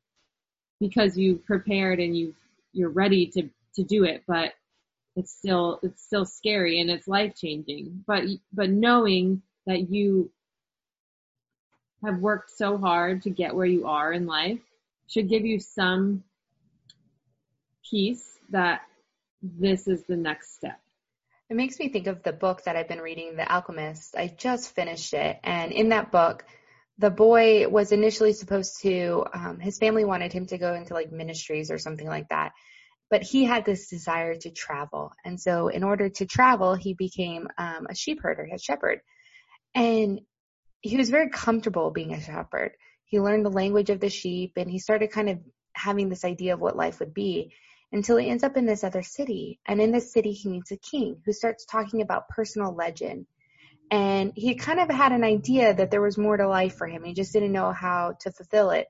because 0.80 1.18
you've 1.18 1.46
prepared 1.46 2.00
and 2.00 2.16
you 2.16 2.34
you're 2.74 2.90
ready 2.90 3.28
to 3.28 3.50
to 3.76 3.84
do 3.84 4.04
it, 4.04 4.24
but 4.28 4.54
it's 5.16 5.32
still 5.32 5.80
it's 5.84 6.04
still 6.04 6.26
scary 6.26 6.80
and 6.80 6.90
it's 6.90 7.08
life 7.08 7.36
changing. 7.36 8.04
But 8.06 8.26
but 8.54 8.70
knowing 8.70 9.42
that 9.68 9.90
you 9.90 10.32
have 12.04 12.20
worked 12.20 12.52
so 12.52 12.78
hard 12.78 13.24
to 13.24 13.30
get 13.30 13.56
where 13.56 13.66
you 13.66 13.88
are 13.88 14.12
in 14.12 14.26
life 14.26 14.60
should 15.08 15.30
give 15.30 15.46
you 15.46 15.60
some 15.60 16.24
peace 17.90 18.40
that 18.50 18.82
this 19.42 19.88
is 19.88 20.04
the 20.04 20.16
next 20.16 20.56
step. 20.56 20.80
It 21.50 21.58
makes 21.58 21.80
me 21.80 21.90
think 21.90 22.08
of 22.08 22.24
the 22.24 22.32
book 22.32 22.64
that 22.64 22.78
I've 22.78 22.88
been 22.88 23.02
reading, 23.02 23.36
The 23.36 23.52
Alchemist. 23.52 24.16
I 24.16 24.28
just 24.28 24.74
finished 24.74 25.14
it. 25.14 25.38
And 25.44 25.74
in 25.74 25.90
that 25.90 26.12
book, 26.12 26.46
the 26.98 27.10
boy 27.10 27.68
was 27.68 27.92
initially 27.92 28.32
supposed 28.32 28.82
to, 28.84 29.26
um, 29.34 29.60
his 29.60 29.78
family 29.78 30.06
wanted 30.06 30.32
him 30.32 30.46
to 30.48 30.58
go 30.58 30.74
into 30.74 30.94
like 30.94 31.12
ministries 31.12 31.70
or 31.70 31.78
something 31.78 32.08
like 32.08 32.30
that. 32.30 32.54
But 33.10 33.24
he 33.24 33.44
had 33.44 33.66
this 33.66 33.90
desire 33.90 34.36
to 34.36 34.52
travel. 34.52 35.12
And 35.26 35.40
so 35.40 35.68
in 35.68 35.84
order 35.84 36.08
to 36.08 36.26
travel, 36.26 36.76
he 36.76 36.94
became 36.94 37.50
um, 37.58 37.88
a 37.90 37.96
sheep 37.96 38.22
herder, 38.22 38.48
a 38.54 38.58
shepherd. 38.58 39.02
And 39.74 40.22
he 40.82 40.98
was 40.98 41.10
very 41.10 41.30
comfortable 41.30 41.92
being 41.92 42.14
a 42.14 42.22
shepherd. 42.22 42.74
He 43.06 43.20
learned 43.20 43.46
the 43.46 43.52
language 43.52 43.90
of 43.90 44.00
the 44.00 44.10
sheep 44.10 44.54
and 44.58 44.70
he 44.70 44.80
started 44.80 45.12
kind 45.12 45.30
of 45.30 45.40
having 45.74 46.10
this 46.10 46.26
idea 46.26 46.54
of 46.54 46.60
what 46.60 46.76
life 46.76 47.00
would 47.00 47.14
be 47.14 47.54
until 47.92 48.18
he 48.18 48.30
ends 48.30 48.44
up 48.44 48.58
in 48.58 48.66
this 48.66 48.84
other 48.84 49.04
city. 49.04 49.60
And 49.66 49.82
in 49.82 49.92
this 49.92 50.14
city, 50.14 50.32
he 50.32 50.50
meets 50.50 50.72
a 50.72 50.78
king 50.78 51.22
who 51.26 51.34
starts 51.34 51.66
talking 51.66 52.02
about 52.02 52.30
personal 52.30 52.74
legend. 52.74 53.26
And 53.90 54.32
he 54.36 54.56
kind 54.56 54.80
of 54.80 54.90
had 54.90 55.12
an 55.12 55.26
idea 55.26 55.74
that 55.74 55.92
there 55.92 56.02
was 56.02 56.18
more 56.18 56.38
to 56.38 56.48
life 56.48 56.76
for 56.76 56.88
him. 56.88 57.04
He 57.04 57.14
just 57.14 57.34
didn't 57.34 57.52
know 57.52 57.74
how 57.74 58.16
to 58.22 58.32
fulfill 58.32 58.70
it. 58.72 58.88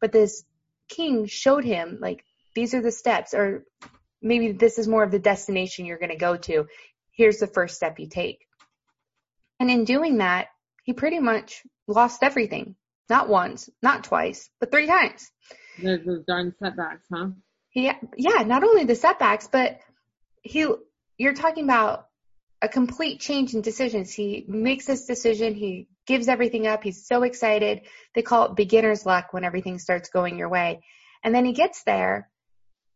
But 0.00 0.12
this 0.12 0.44
king 0.88 1.26
showed 1.26 1.64
him, 1.64 1.98
like, 2.00 2.24
these 2.54 2.72
are 2.72 2.80
the 2.80 2.90
steps, 2.90 3.34
or 3.34 3.64
maybe 4.22 4.52
this 4.52 4.78
is 4.78 4.88
more 4.88 5.02
of 5.02 5.10
the 5.10 5.18
destination 5.18 5.84
you're 5.84 5.98
going 5.98 6.10
to 6.10 6.16
go 6.16 6.36
to. 6.38 6.66
Here's 7.12 7.38
the 7.38 7.46
first 7.46 7.76
step 7.76 8.00
you 8.00 8.08
take. 8.08 8.46
And 9.60 9.70
in 9.70 9.84
doing 9.84 10.18
that, 10.18 10.48
he 10.84 10.94
pretty 10.94 11.20
much 11.20 11.62
lost 11.86 12.22
everything. 12.22 12.74
Not 13.08 13.28
once, 13.28 13.68
not 13.82 14.04
twice, 14.04 14.48
but 14.58 14.70
three 14.70 14.86
times. 14.86 15.30
There's 15.80 16.04
those 16.04 16.24
darn 16.26 16.54
setbacks, 16.58 17.06
huh? 17.12 17.28
He, 17.68 17.92
yeah, 18.16 18.42
not 18.42 18.64
only 18.64 18.84
the 18.84 18.94
setbacks, 18.94 19.48
but 19.50 19.78
he, 20.42 20.66
you're 21.18 21.34
talking 21.34 21.64
about 21.64 22.06
a 22.62 22.68
complete 22.68 23.20
change 23.20 23.54
in 23.54 23.60
decisions. 23.60 24.12
He 24.12 24.44
makes 24.48 24.86
this 24.86 25.06
decision. 25.06 25.54
He 25.54 25.88
gives 26.06 26.28
everything 26.28 26.66
up. 26.66 26.82
He's 26.82 27.06
so 27.06 27.22
excited. 27.22 27.82
They 28.14 28.22
call 28.22 28.46
it 28.46 28.56
beginner's 28.56 29.06
luck 29.06 29.32
when 29.32 29.44
everything 29.44 29.78
starts 29.78 30.08
going 30.10 30.38
your 30.38 30.48
way. 30.48 30.80
And 31.22 31.34
then 31.34 31.44
he 31.44 31.52
gets 31.52 31.82
there 31.84 32.30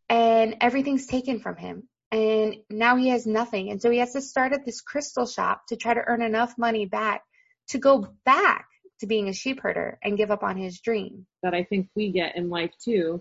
and 0.09 0.57
everything's 0.61 1.07
taken 1.07 1.41
from 1.41 1.57
him. 1.57 1.89
And 2.15 2.59
now 2.71 2.95
he 2.95 3.09
has 3.09 3.27
nothing. 3.27 3.73
And 3.73 3.83
so 3.83 3.91
he 3.91 3.99
has 3.99 4.13
to 4.13 4.21
start 4.21 4.53
at 4.53 4.65
this 4.65 4.81
crystal 4.81 5.27
shop 5.27 5.67
to 5.67 5.77
try 5.77 5.95
to 5.95 6.05
earn 6.07 6.23
enough 6.23 6.57
money 6.57 6.87
back 6.87 7.25
to 7.71 7.79
go 7.79 8.07
back 8.25 8.69
to 9.01 9.07
being 9.09 9.29
a 9.29 9.33
sheep 9.33 9.61
herder 9.61 9.99
and 10.01 10.17
give 10.17 10.31
up 10.31 10.45
on 10.45 10.57
his 10.57 10.79
dream. 10.81 11.27
That 11.43 11.55
I 11.55 11.65
think 11.65 11.89
we 11.97 12.13
get 12.13 12.37
in 12.37 12.51
life 12.51 12.71
too. 12.81 13.21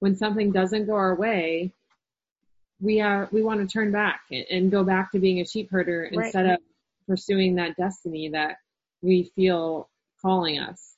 When 0.00 0.14
something 0.14 0.52
doesn't 0.52 0.84
go 0.84 0.92
our 0.92 1.14
way, 1.14 1.72
we 2.82 3.00
are 3.00 3.30
we 3.32 3.42
want 3.42 3.60
to 3.60 3.72
turn 3.72 3.90
back 3.92 4.20
and 4.30 4.70
go 4.70 4.84
back 4.84 5.12
to 5.12 5.18
being 5.18 5.40
a 5.40 5.46
sheep 5.46 5.70
herder 5.70 6.10
right. 6.14 6.26
instead 6.26 6.44
of 6.44 6.58
pursuing 7.08 7.54
that 7.54 7.76
destiny 7.78 8.28
that 8.28 8.56
we 9.00 9.32
feel 9.34 9.88
calling 10.20 10.58
us. 10.58 10.96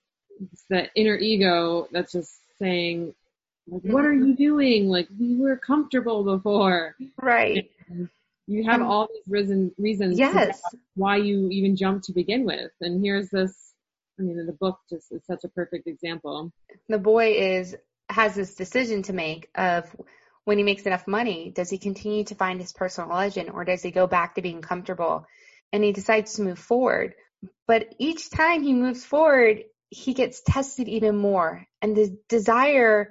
It's 0.53 0.65
the 0.69 0.89
inner 0.97 1.15
ego 1.15 1.87
that's 1.93 2.11
just 2.11 2.35
saying, 2.59 3.15
like, 3.69 3.83
what 3.83 4.05
are 4.05 4.13
you 4.13 4.35
doing? 4.35 4.89
Like 4.89 5.09
we 5.19 5.37
were 5.37 5.57
comfortable 5.57 6.25
before. 6.25 6.97
Right. 7.21 7.71
And 7.89 8.09
you 8.47 8.65
have 8.65 8.81
um, 8.81 8.87
all 8.87 9.09
these 9.13 9.23
reason, 9.27 9.73
reasons 9.77 10.19
yes. 10.19 10.61
why 10.95 11.17
you 11.17 11.49
even 11.51 11.77
jumped 11.77 12.05
to 12.07 12.13
begin 12.13 12.45
with. 12.45 12.71
And 12.81 13.05
here's 13.05 13.29
this, 13.31 13.73
I 14.19 14.23
mean, 14.23 14.47
the 14.47 14.53
book 14.53 14.79
just 14.89 15.11
is 15.13 15.23
such 15.27 15.45
a 15.45 15.49
perfect 15.49 15.87
example. 15.89 16.53
The 16.89 16.99
boy 16.99 17.33
is, 17.33 17.77
has 18.09 18.35
this 18.37 18.55
decision 18.55 19.03
to 19.05 19.13
make 19.13 19.51
of 19.57 19.85
when 20.45 20.59
he 20.59 20.65
makes 20.65 20.85
enough 20.85 21.09
money, 21.09 21.51
does 21.51 21.69
he 21.69 21.79
continue 21.79 22.23
to 22.25 22.37
find 22.37 22.61
his 22.61 22.73
personal 22.73 23.11
legend 23.11 23.51
or 23.51 23.65
does 23.65 23.83
he 23.83 23.91
go 23.91 24.07
back 24.07 24.37
to 24.37 24.43
being 24.43 24.63
comfortable? 24.63 25.27
And 25.73 25.83
he 25.83 25.91
decides 25.91 26.35
to 26.35 26.43
move 26.43 26.61
forward. 26.61 27.15
But 27.67 27.95
each 27.99 28.31
time 28.31 28.63
he 28.63 28.73
moves 28.73 29.05
forward, 29.05 29.65
he 29.91 30.15
gets 30.15 30.41
tested 30.43 30.87
even 30.89 31.17
more. 31.17 31.67
And 31.83 31.97
the 31.97 32.17
desire 32.29 33.11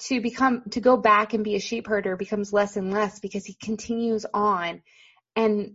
to 0.00 0.20
become, 0.20 0.62
to 0.70 0.80
go 0.80 0.96
back 0.96 1.34
and 1.34 1.44
be 1.44 1.54
a 1.54 1.60
sheep 1.60 1.86
herder 1.86 2.16
becomes 2.16 2.52
less 2.52 2.76
and 2.76 2.90
less 2.90 3.20
because 3.20 3.44
he 3.44 3.54
continues 3.54 4.26
on. 4.32 4.82
And 5.36 5.74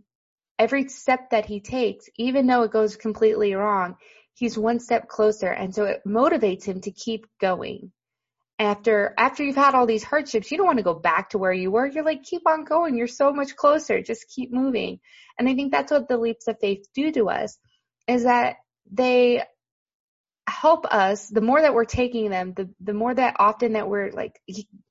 every 0.59 0.87
step 0.89 1.31
that 1.31 1.45
he 1.45 1.59
takes, 1.59 2.09
even 2.17 2.47
though 2.47 2.63
it 2.63 2.71
goes 2.71 2.95
completely 2.95 3.53
wrong, 3.53 3.95
he's 4.33 4.57
one 4.57 4.79
step 4.79 5.07
closer. 5.07 5.47
And 5.47 5.73
so 5.73 5.85
it 5.85 6.01
motivates 6.07 6.65
him 6.65 6.81
to 6.81 6.91
keep 6.91 7.25
going 7.39 7.91
after 8.57 9.13
after 9.17 9.43
you've 9.43 9.55
had 9.55 9.75
all 9.75 9.85
these 9.85 10.03
hardships, 10.03 10.49
you 10.49 10.57
don't 10.57 10.67
want 10.67 10.77
to 10.77 10.83
go 10.83 10.93
back 10.93 11.31
to 11.31 11.37
where 11.37 11.51
you 11.51 11.71
were. 11.71 11.85
You're 11.85 12.05
like, 12.05 12.23
keep 12.23 12.47
on 12.47 12.63
going. 12.63 12.97
You're 12.97 13.07
so 13.07 13.33
much 13.33 13.55
closer. 13.55 14.01
Just 14.01 14.29
keep 14.33 14.51
moving. 14.51 14.99
And 15.37 15.49
I 15.49 15.55
think 15.55 15.71
that's 15.71 15.91
what 15.91 16.07
the 16.07 16.17
leaps 16.17 16.47
of 16.47 16.57
faith 16.59 16.85
do 16.93 17.11
to 17.11 17.29
us 17.29 17.57
is 18.07 18.23
that 18.23 18.57
they 18.89 19.43
help 20.47 20.85
us 20.85 21.27
the 21.27 21.41
more 21.41 21.61
that 21.61 21.73
we're 21.73 21.85
taking 21.85 22.29
them, 22.29 22.53
the, 22.53 22.69
the 22.81 22.93
more 22.93 23.13
that 23.13 23.35
often 23.39 23.73
that 23.73 23.87
we're 23.87 24.11
like 24.11 24.39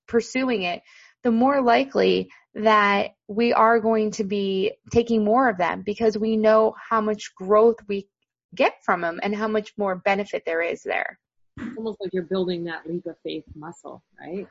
pursuing 0.08 0.62
it, 0.62 0.82
the 1.22 1.30
more 1.30 1.62
likely 1.62 2.30
that 2.54 3.12
we 3.28 3.52
are 3.52 3.80
going 3.80 4.12
to 4.12 4.24
be 4.24 4.72
taking 4.92 5.24
more 5.24 5.48
of 5.48 5.58
them 5.58 5.82
because 5.84 6.16
we 6.16 6.36
know 6.36 6.74
how 6.88 7.00
much 7.00 7.34
growth 7.34 7.76
we 7.88 8.08
get 8.54 8.74
from 8.84 9.00
them 9.00 9.18
and 9.22 9.34
how 9.34 9.48
much 9.48 9.72
more 9.76 9.96
benefit 9.96 10.42
there 10.46 10.62
is 10.62 10.82
there 10.82 11.18
it's 11.56 11.76
almost 11.76 12.00
like 12.00 12.10
you're 12.12 12.24
building 12.24 12.64
that 12.64 12.86
leap 12.86 13.06
of 13.06 13.16
faith 13.22 13.44
muscle, 13.54 14.02
right? 14.20 14.48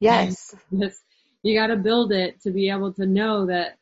Yes. 0.00 0.54
this, 0.72 1.02
you 1.42 1.58
got 1.58 1.68
to 1.68 1.76
build 1.76 2.12
it 2.12 2.40
to 2.42 2.50
be 2.50 2.70
able 2.70 2.92
to 2.94 3.06
know 3.06 3.46
that 3.46 3.78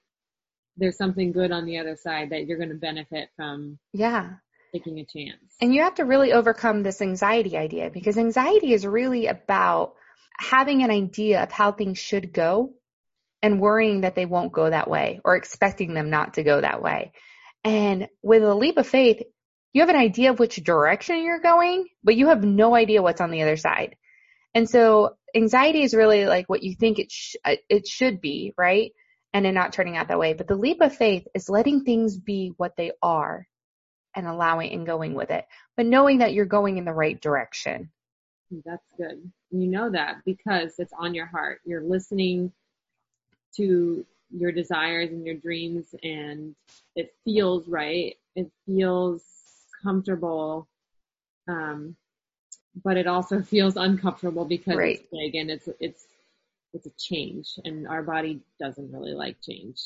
there's 0.77 0.97
something 0.97 1.33
good 1.33 1.53
on 1.53 1.67
the 1.67 1.79
other 1.79 1.97
side 1.97 2.31
that 2.31 2.47
you're 2.47 2.59
going 2.59 2.71
to 2.71 2.75
benefit 2.75 3.29
from. 3.37 3.79
Yeah. 3.93 4.35
Taking 4.73 4.99
a 4.99 5.05
chance. 5.05 5.57
And 5.61 5.75
you 5.75 5.83
have 5.83 5.97
to 5.97 6.05
really 6.05 6.33
overcome 6.33 6.83
this 6.83 7.03
anxiety 7.03 7.57
idea 7.57 7.91
because 7.91 8.17
anxiety 8.17 8.73
is 8.73 8.87
really 8.87 9.27
about 9.27 9.95
having 10.39 10.83
an 10.83 10.91
idea 10.91 11.43
of 11.43 11.51
how 11.51 11.73
things 11.73 11.99
should 11.99 12.33
go 12.33 12.73
and 13.43 13.61
worrying 13.61 14.03
that 14.03 14.15
they 14.15 14.27
won't 14.27 14.53
go 14.53 14.69
that 14.69 14.89
way 14.89 15.21
or 15.25 15.37
expecting 15.37 15.95
them 15.95 16.11
not 16.11 16.35
to 16.35 16.43
go 16.43 16.61
that 16.61 16.83
way. 16.83 17.13
And 17.65 18.09
with 18.23 18.43
a 18.43 18.55
leap 18.55 18.79
of 18.79 18.87
faith, 18.87 19.23
you 19.73 19.83
have 19.83 19.91
an 19.91 19.97
idea 19.97 20.31
of 20.31 20.39
which 20.39 20.57
direction 20.57 21.23
you're 21.23 21.41
going, 21.41 21.87
but 22.03 22.17
you 22.17 22.29
have 22.29 22.45
no 22.45 22.75
idea 22.75 23.03
what's 23.03 23.21
on 23.21 23.31
the 23.31 23.43
other 23.43 23.57
side. 23.57 23.97
And 24.55 24.69
so 24.69 25.17
anxiety 25.35 25.83
is 25.83 25.95
really 25.95 26.27
like 26.27 26.49
what 26.49 26.63
you 26.63 26.75
think 26.75 26.99
it 26.99 27.13
sh- 27.13 27.37
uh, 27.45 27.57
it 27.69 27.87
should 27.87 28.21
be, 28.21 28.53
right? 28.57 28.93
And 29.33 29.47
it 29.47 29.53
not 29.53 29.73
turning 29.73 29.97
out 29.97 30.09
that 30.09 30.19
way. 30.19 30.33
But 30.33 30.49
the 30.49 30.57
leap 30.57 30.81
of 30.81 30.95
faith 30.95 31.27
is 31.35 31.49
letting 31.49 31.85
things 31.85 32.19
be 32.19 32.53
what 32.57 32.77
they 32.77 32.93
are 33.01 33.47
and 34.15 34.27
allowing 34.27 34.73
and 34.73 34.87
going 34.87 35.15
with 35.15 35.31
it, 35.31 35.47
but 35.77 35.87
knowing 35.87 36.19
that 36.19 36.33
you're 36.33 36.45
going 36.45 36.79
in 36.79 36.85
the 36.85 36.93
right 36.93 37.21
direction. 37.21 37.91
That's 38.65 38.93
good. 38.97 39.31
You 39.51 39.67
know 39.67 39.91
that 39.91 40.17
because 40.25 40.75
it's 40.79 40.93
on 40.99 41.15
your 41.15 41.27
heart. 41.27 41.61
You're 41.65 41.83
listening 41.83 42.53
to 43.57 44.05
your 44.31 44.53
desires 44.53 45.11
and 45.11 45.25
your 45.25 45.37
dreams 45.37 45.95
and 46.03 46.55
it 46.97 47.15
feels 47.25 47.69
right. 47.69 48.17
It 48.37 48.51
feels 48.67 49.25
comfortable, 49.83 50.69
um, 51.49 51.97
but 52.83 52.97
it 52.97 53.07
also 53.07 53.43
feels 53.43 53.77
uncomfortable 53.77 54.45
because 54.45 54.77
right. 54.77 55.01
it's 55.01 55.09
big 55.13 55.35
and 55.35 55.51
it's 55.51 55.69
it's 55.79 56.07
it's 56.73 56.87
a 56.87 56.91
change, 56.91 57.59
and 57.65 57.89
our 57.89 58.03
body 58.03 58.41
doesn't 58.61 58.93
really 58.93 59.13
like 59.13 59.41
change. 59.43 59.81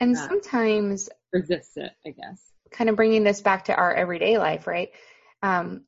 And 0.00 0.16
uh, 0.16 0.28
sometimes 0.28 1.10
resists 1.32 1.76
it, 1.76 1.92
I 2.06 2.10
guess. 2.10 2.40
Kind 2.72 2.90
of 2.90 2.96
bringing 2.96 3.24
this 3.24 3.40
back 3.40 3.64
to 3.66 3.74
our 3.74 3.92
everyday 3.92 4.38
life, 4.38 4.66
right? 4.66 4.90
Um, 5.42 5.82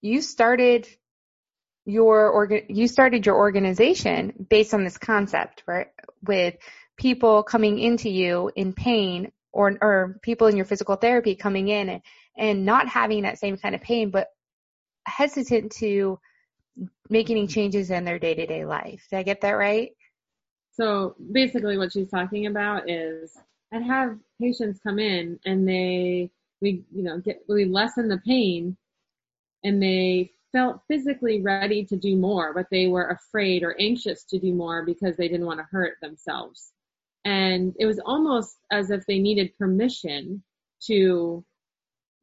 you 0.00 0.20
started 0.20 0.88
your 1.84 2.62
you 2.68 2.86
started 2.86 3.24
your 3.24 3.36
organization 3.36 4.46
based 4.50 4.74
on 4.74 4.84
this 4.84 4.98
concept, 4.98 5.62
right? 5.66 5.88
With 6.22 6.56
people 6.98 7.42
coming 7.42 7.78
into 7.78 8.10
you 8.10 8.50
in 8.54 8.74
pain 8.74 9.32
or, 9.52 9.78
or 9.80 10.20
people 10.22 10.48
in 10.48 10.56
your 10.56 10.66
physical 10.66 10.96
therapy 10.96 11.34
coming 11.34 11.68
in 11.68 11.88
and, 11.88 12.02
and 12.36 12.66
not 12.66 12.88
having 12.88 13.22
that 13.22 13.38
same 13.38 13.56
kind 13.56 13.74
of 13.74 13.80
pain, 13.80 14.10
but 14.10 14.28
hesitant 15.06 15.72
to 15.72 16.18
make 17.08 17.30
any 17.30 17.46
changes 17.46 17.90
in 17.90 18.04
their 18.04 18.18
day 18.18 18.34
to 18.34 18.46
day 18.46 18.64
life. 18.64 19.06
Did 19.10 19.16
I 19.18 19.22
get 19.22 19.40
that 19.40 19.52
right? 19.52 19.92
So 20.72 21.16
basically 21.32 21.78
what 21.78 21.92
she's 21.92 22.10
talking 22.10 22.46
about 22.46 22.88
is 22.88 23.36
I'd 23.72 23.82
have 23.82 24.18
patients 24.40 24.80
come 24.82 24.98
in 24.98 25.38
and 25.44 25.68
they, 25.68 26.30
we, 26.60 26.84
you 26.92 27.02
know, 27.02 27.18
get, 27.18 27.42
we 27.48 27.64
lessen 27.64 28.08
the 28.08 28.18
pain 28.18 28.76
and 29.64 29.82
they 29.82 30.32
felt 30.52 30.80
physically 30.88 31.40
ready 31.42 31.84
to 31.84 31.96
do 31.96 32.16
more, 32.16 32.54
but 32.54 32.66
they 32.70 32.86
were 32.86 33.08
afraid 33.08 33.62
or 33.62 33.76
anxious 33.80 34.24
to 34.24 34.38
do 34.38 34.52
more 34.52 34.84
because 34.84 35.16
they 35.16 35.28
didn't 35.28 35.46
want 35.46 35.60
to 35.60 35.66
hurt 35.70 35.96
themselves. 36.00 36.72
And 37.24 37.74
it 37.78 37.86
was 37.86 37.98
almost 37.98 38.56
as 38.70 38.90
if 38.90 39.04
they 39.06 39.18
needed 39.18 39.56
permission 39.58 40.42
to 40.86 41.44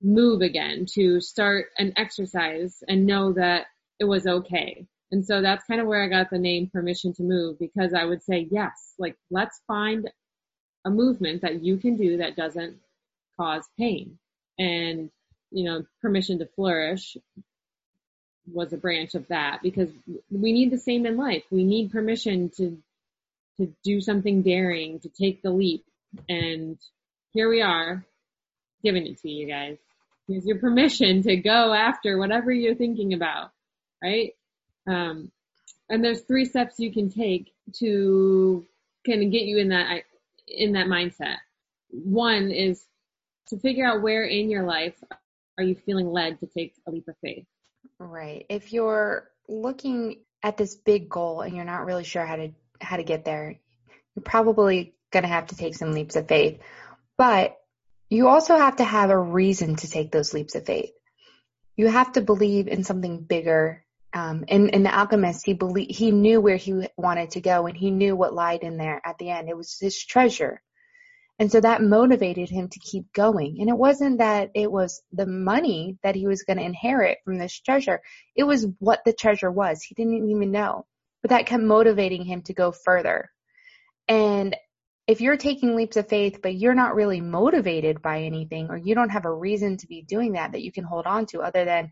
move 0.02 0.42
again, 0.42 0.86
to 0.94 1.22
start 1.22 1.68
an 1.78 1.94
exercise 1.98 2.84
and 2.88 3.06
know 3.06 3.34
that 3.34 3.68
it 4.00 4.06
was 4.06 4.28
okay. 4.28 4.86
And 5.12 5.26
so 5.26 5.42
that's 5.42 5.66
kind 5.66 5.80
of 5.80 5.88
where 5.88 6.04
I 6.04 6.08
got 6.08 6.30
the 6.30 6.40
name 6.40 6.70
permission 6.72 7.14
to 7.14 7.24
move 7.24 7.60
because 7.60 7.94
I 7.94 8.06
would 8.06 8.24
say, 8.24 8.48
yes, 8.52 8.94
like 8.98 9.16
let's 9.30 9.62
find 9.68 10.10
a 10.86 10.90
movement 10.90 11.42
that 11.42 11.64
you 11.64 11.78
can 11.78 11.98
do 11.98 12.18
that 12.18 12.36
doesn't 12.36 12.78
cause 13.38 13.68
pain. 13.78 14.18
And, 14.58 15.10
you 15.52 15.66
know, 15.66 15.86
permission 16.02 16.40
to 16.40 16.46
flourish 16.46 17.18
was 18.52 18.72
a 18.72 18.78
branch 18.78 19.16
of 19.16 19.28
that 19.28 19.60
because 19.64 19.90
we 20.32 20.54
need 20.54 20.72
the 20.72 20.78
same 20.78 21.06
in 21.06 21.18
life. 21.18 21.44
We 21.52 21.64
need 21.64 21.92
permission 21.92 22.52
to 22.58 22.78
to 23.58 23.74
do 23.84 24.02
something 24.02 24.42
daring, 24.42 25.00
to 25.00 25.10
take 25.10 25.42
the 25.42 25.50
leap. 25.50 25.86
And 26.28 26.78
here 27.32 27.50
we 27.50 27.62
are, 27.62 28.06
giving 28.84 29.08
it 29.08 29.22
to 29.22 29.30
you 29.30 29.48
guys. 29.48 29.78
Here's 30.28 30.46
your 30.46 30.60
permission 30.60 31.24
to 31.24 31.38
go 31.38 31.74
after 31.74 32.18
whatever 32.18 32.52
you're 32.52 32.76
thinking 32.76 33.14
about, 33.14 33.52
right? 34.04 34.34
Um, 34.88 35.32
and 35.90 36.04
there's 36.04 36.22
three 36.22 36.46
steps 36.46 36.80
you 36.80 36.92
can 36.92 37.10
take 37.10 37.54
to 37.76 38.66
kind 39.06 39.24
of 39.24 39.32
get 39.32 39.44
you 39.44 39.58
in 39.58 39.70
that 39.70 40.04
in 40.48 40.74
that 40.74 40.88
mindset. 40.88 41.38
One 41.90 42.52
is 42.52 42.84
to 43.48 43.60
figure 43.60 43.86
out 43.86 44.02
where 44.02 44.24
in 44.24 44.50
your 44.50 44.64
life 44.64 44.96
are 45.58 45.64
you 45.64 45.76
feeling 45.76 46.12
led 46.12 46.40
to 46.40 46.48
take 46.48 46.74
a 46.88 46.92
leap 46.92 47.08
of 47.08 47.16
faith. 47.22 47.46
Right. 48.00 48.46
If 48.50 48.74
you're 48.74 49.30
looking 49.48 50.22
at 50.44 50.58
this 50.58 50.76
big 50.76 51.10
goal 51.10 51.42
and 51.42 51.56
you're 51.56 51.66
not 51.66 51.86
really 51.86 52.04
sure 52.04 52.26
how 52.26 52.36
to 52.36 52.52
how 52.82 52.98
to 52.98 53.04
get 53.04 53.24
there, 53.24 53.56
you're 54.16 54.24
probably 54.24 54.96
going 55.12 55.24
to 55.24 55.30
have 55.30 55.48
to 55.48 55.56
take 55.56 55.76
some 55.76 55.94
leaps 55.94 56.16
of 56.16 56.28
faith. 56.28 56.60
But 57.18 57.58
you 58.10 58.28
also 58.28 58.58
have 58.58 58.78
to 58.78 58.84
have 58.84 59.10
a 59.10 59.18
reason 59.18 59.78
to 59.78 59.90
take 59.90 60.12
those 60.12 60.34
leaps 60.34 60.56
of 60.56 60.66
faith. 60.66 60.92
You 61.78 61.88
have 61.88 62.14
to 62.14 62.22
believe 62.22 62.68
in 62.68 62.84
something 62.84 63.22
bigger. 63.22 63.85
Um, 64.16 64.46
and, 64.48 64.74
and 64.74 64.86
the 64.86 64.98
alchemist, 64.98 65.46
he 65.46 65.54
believed, 65.54 65.92
he 65.92 66.12
knew 66.12 66.40
where 66.40 66.56
he 66.56 66.88
wanted 66.96 67.32
to 67.32 67.42
go 67.42 67.68
and 67.68 67.76
he 67.76 67.92
knew 67.92 68.16
what 68.16 68.34
lied 68.34 68.64
in 68.64 68.78
there 68.78 69.02
at 69.06 69.18
the 69.18 69.30
end. 69.30 69.50
It 69.50 69.58
was 69.58 69.78
his 69.78 70.04
treasure. 70.04 70.62
And 71.38 71.52
so 71.52 71.60
that 71.60 71.84
motivated 71.84 72.50
him 72.50 72.70
to 72.70 72.80
keep 72.80 73.12
going. 73.12 73.58
And 73.60 73.70
it 73.70 73.78
wasn't 73.78 74.20
that 74.20 74.52
it 74.56 74.72
was 74.72 75.02
the 75.12 75.26
money 75.26 75.98
that 76.02 76.16
he 76.16 76.28
was 76.28 76.44
going 76.44 76.58
to 76.58 76.64
inherit 76.64 77.18
from 77.26 77.38
this 77.38 77.60
treasure. 77.60 78.02
It 78.38 78.44
was 78.44 78.66
what 78.80 79.02
the 79.04 79.12
treasure 79.12 79.52
was. 79.52 79.84
He 79.84 79.96
didn't 79.96 80.30
even 80.30 80.52
know, 80.52 80.86
but 81.22 81.32
that 81.32 81.46
kept 81.46 81.62
motivating 81.62 82.24
him 82.24 82.42
to 82.44 82.54
go 82.54 82.72
further. 82.72 83.30
And 84.08 84.56
if 85.08 85.20
you're 85.20 85.36
taking 85.36 85.76
leaps 85.76 85.98
of 85.98 86.08
faith, 86.08 86.40
but 86.42 86.56
you're 86.56 86.74
not 86.74 86.96
really 86.96 87.20
motivated 87.20 88.02
by 88.02 88.22
anything, 88.22 88.68
or 88.70 88.78
you 88.78 88.96
don't 88.96 89.10
have 89.10 89.26
a 89.26 89.34
reason 89.34 89.76
to 89.78 89.88
be 89.88 90.04
doing 90.04 90.34
that 90.34 90.54
that 90.54 90.64
you 90.64 90.72
can 90.72 90.86
hold 90.86 91.06
on 91.06 91.26
to 91.28 91.42
other 91.42 91.66
than 91.66 91.92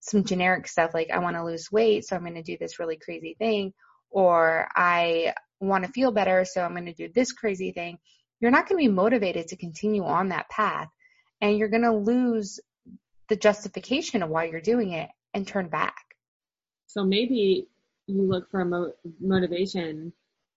some 0.00 0.24
generic 0.24 0.66
stuff 0.66 0.92
like, 0.94 1.10
I 1.10 1.18
want 1.18 1.36
to 1.36 1.44
lose 1.44 1.70
weight, 1.70 2.06
so 2.06 2.16
I'm 2.16 2.22
going 2.22 2.34
to 2.34 2.42
do 2.42 2.56
this 2.58 2.78
really 2.78 2.96
crazy 2.96 3.36
thing, 3.38 3.72
or 4.10 4.68
I 4.74 5.34
want 5.60 5.84
to 5.84 5.92
feel 5.92 6.10
better, 6.10 6.44
so 6.44 6.62
I'm 6.62 6.72
going 6.72 6.86
to 6.86 6.92
do 6.92 7.10
this 7.14 7.32
crazy 7.32 7.72
thing, 7.72 7.98
you're 8.40 8.50
not 8.50 8.68
going 8.68 8.82
to 8.82 8.88
be 8.88 8.94
motivated 8.94 9.48
to 9.48 9.56
continue 9.56 10.04
on 10.04 10.30
that 10.30 10.48
path. 10.48 10.88
And 11.42 11.56
you're 11.58 11.68
going 11.68 11.82
to 11.82 11.92
lose 11.92 12.60
the 13.28 13.36
justification 13.36 14.22
of 14.22 14.30
why 14.30 14.44
you're 14.44 14.60
doing 14.60 14.92
it 14.92 15.08
and 15.32 15.46
turn 15.46 15.68
back. 15.68 15.94
So 16.86 17.04
maybe 17.04 17.68
you 18.06 18.22
look 18.22 18.50
for 18.50 18.60
a 18.60 18.64
mo- 18.64 18.92
motivation 19.20 20.12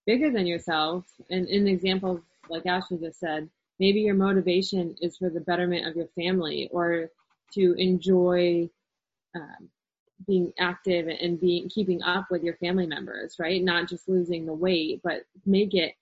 bigger 0.06 0.32
than 0.32 0.48
yourself. 0.48 1.06
And 1.30 1.48
in 1.48 1.68
examples 1.68 2.22
like 2.50 2.66
Ashley 2.66 2.98
just 2.98 3.20
said, 3.20 3.50
maybe 3.80 4.02
your 4.02 4.16
motivation 4.16 4.96
is 5.02 5.18
for 5.18 5.30
the 5.30 5.42
betterment 5.42 5.88
of 5.88 5.96
your 5.96 6.08
family 6.16 6.70
or 6.72 7.10
to 7.54 7.74
enjoy 7.78 8.70
um, 9.36 9.70
being 10.26 10.54
active 10.60 11.08
and 11.08 11.40
being 11.40 11.70
keeping 11.70 12.02
up 12.04 12.28
with 12.32 12.44
your 12.44 12.56
family 12.56 12.88
members, 12.88 13.36
right? 13.40 13.62
Not 13.62 13.90
just 13.90 14.08
losing 14.08 14.46
the 14.46 14.54
weight, 14.54 15.02
but 15.04 15.24
make 15.46 15.74
it 15.74 15.96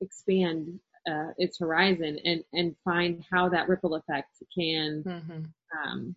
expand 0.00 0.80
uh, 1.10 1.32
its 1.36 1.58
horizon 1.58 2.18
and 2.24 2.44
and 2.52 2.76
find 2.84 3.24
how 3.30 3.48
that 3.50 3.68
ripple 3.68 3.94
effect 3.94 4.28
can 4.54 5.02
mm-hmm. 5.02 5.42
um, 5.78 6.16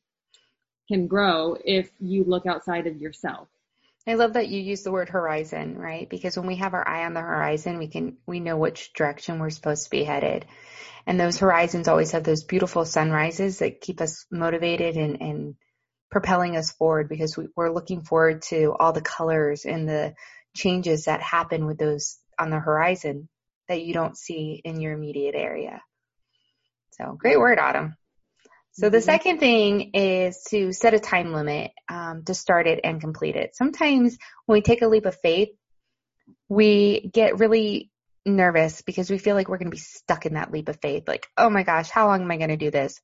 can 0.88 1.08
grow 1.08 1.58
if 1.64 1.90
you 2.00 2.24
look 2.24 2.46
outside 2.46 2.88
of 2.88 2.98
yourself. 2.98 3.48
I 4.06 4.16
love 4.16 4.34
that 4.34 4.50
you 4.50 4.60
use 4.60 4.84
the 4.84 4.92
word 4.92 5.08
horizon, 5.10 5.78
right? 5.78 6.10
Because 6.10 6.36
when 6.36 6.48
we 6.48 6.58
have 6.58 6.74
our 6.74 6.86
eye 6.86 7.06
on 7.06 7.14
the 7.14 7.22
horizon, 7.22 7.78
we 7.78 7.88
can, 7.88 8.18
we 8.26 8.42
know 8.42 8.58
which 8.58 8.92
direction 8.92 9.40
we're 9.40 9.50
supposed 9.50 9.86
to 9.86 9.90
be 9.90 10.04
headed. 10.04 10.46
And 11.08 11.18
those 11.18 11.38
horizons 11.38 11.88
always 11.88 12.12
have 12.12 12.24
those 12.24 12.44
beautiful 12.44 12.84
sunrises 12.84 13.60
that 13.60 13.80
keep 13.80 14.02
us 14.02 14.26
motivated 14.30 14.98
and, 14.98 15.22
and 15.22 15.56
propelling 16.14 16.56
us 16.56 16.72
forward 16.72 17.10
because 17.10 17.36
we, 17.36 17.48
we're 17.56 17.74
looking 17.74 18.04
forward 18.04 18.44
to 18.44 18.74
all 18.80 18.94
the 18.94 19.02
colors 19.02 19.66
and 19.66 19.90
the 19.90 20.14
changes 20.56 21.06
that 21.06 21.22
happen 21.22 21.66
with 21.66 21.80
those 21.80 22.20
on 22.38 22.52
the 22.52 22.60
horizon 22.60 23.28
that 23.68 23.82
you 23.82 23.96
don't 23.96 24.16
see 24.16 24.62
in 24.64 24.80
your 24.80 24.94
immediate 24.94 25.34
area. 25.34 25.82
So 26.92 27.18
great 27.18 27.40
word, 27.40 27.58
Autumn. 27.58 27.98
So 28.74 28.90
the 28.90 28.98
mm-hmm. 28.98 29.06
second 29.06 29.40
thing 29.40 29.92
is 29.96 30.44
to 30.50 30.72
set 30.72 30.94
a 30.94 31.00
time 31.00 31.34
limit 31.34 31.72
um, 31.90 32.24
to 32.26 32.36
start 32.36 32.68
it 32.68 32.80
and 32.84 33.02
complete 33.02 33.36
it. 33.36 33.56
Sometimes 33.56 34.16
when 34.46 34.58
we 34.58 34.62
take 34.62 34.84
a 34.84 34.88
leap 34.88 35.08
of 35.08 35.20
faith, 35.20 35.50
we 36.48 37.10
get 37.12 37.40
really 37.40 37.90
nervous 38.24 38.84
because 38.84 39.10
we 39.10 39.18
feel 39.18 39.36
like 39.36 39.50
we're 39.50 39.58
going 39.58 39.72
to 39.72 39.76
be 39.76 39.78
stuck 39.78 40.28
in 40.28 40.36
that 40.36 40.52
leap 40.52 40.70
of 40.70 40.80
faith. 40.80 41.08
Like, 41.08 41.26
oh 41.38 41.50
my 41.50 41.64
gosh, 41.64 41.90
how 41.90 42.06
long 42.06 42.22
am 42.22 42.32
I 42.32 42.38
going 42.38 42.50
to 42.50 42.58
do 42.58 42.70
this? 42.70 43.02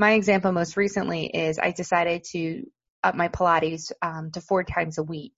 My 0.00 0.12
example 0.12 0.50
most 0.52 0.78
recently 0.78 1.26
is 1.26 1.58
I 1.58 1.72
decided 1.72 2.24
to 2.32 2.64
up 3.04 3.14
my 3.14 3.28
Pilates 3.28 3.92
um, 4.00 4.30
to 4.30 4.40
four 4.40 4.64
times 4.64 4.96
a 4.96 5.02
week. 5.02 5.34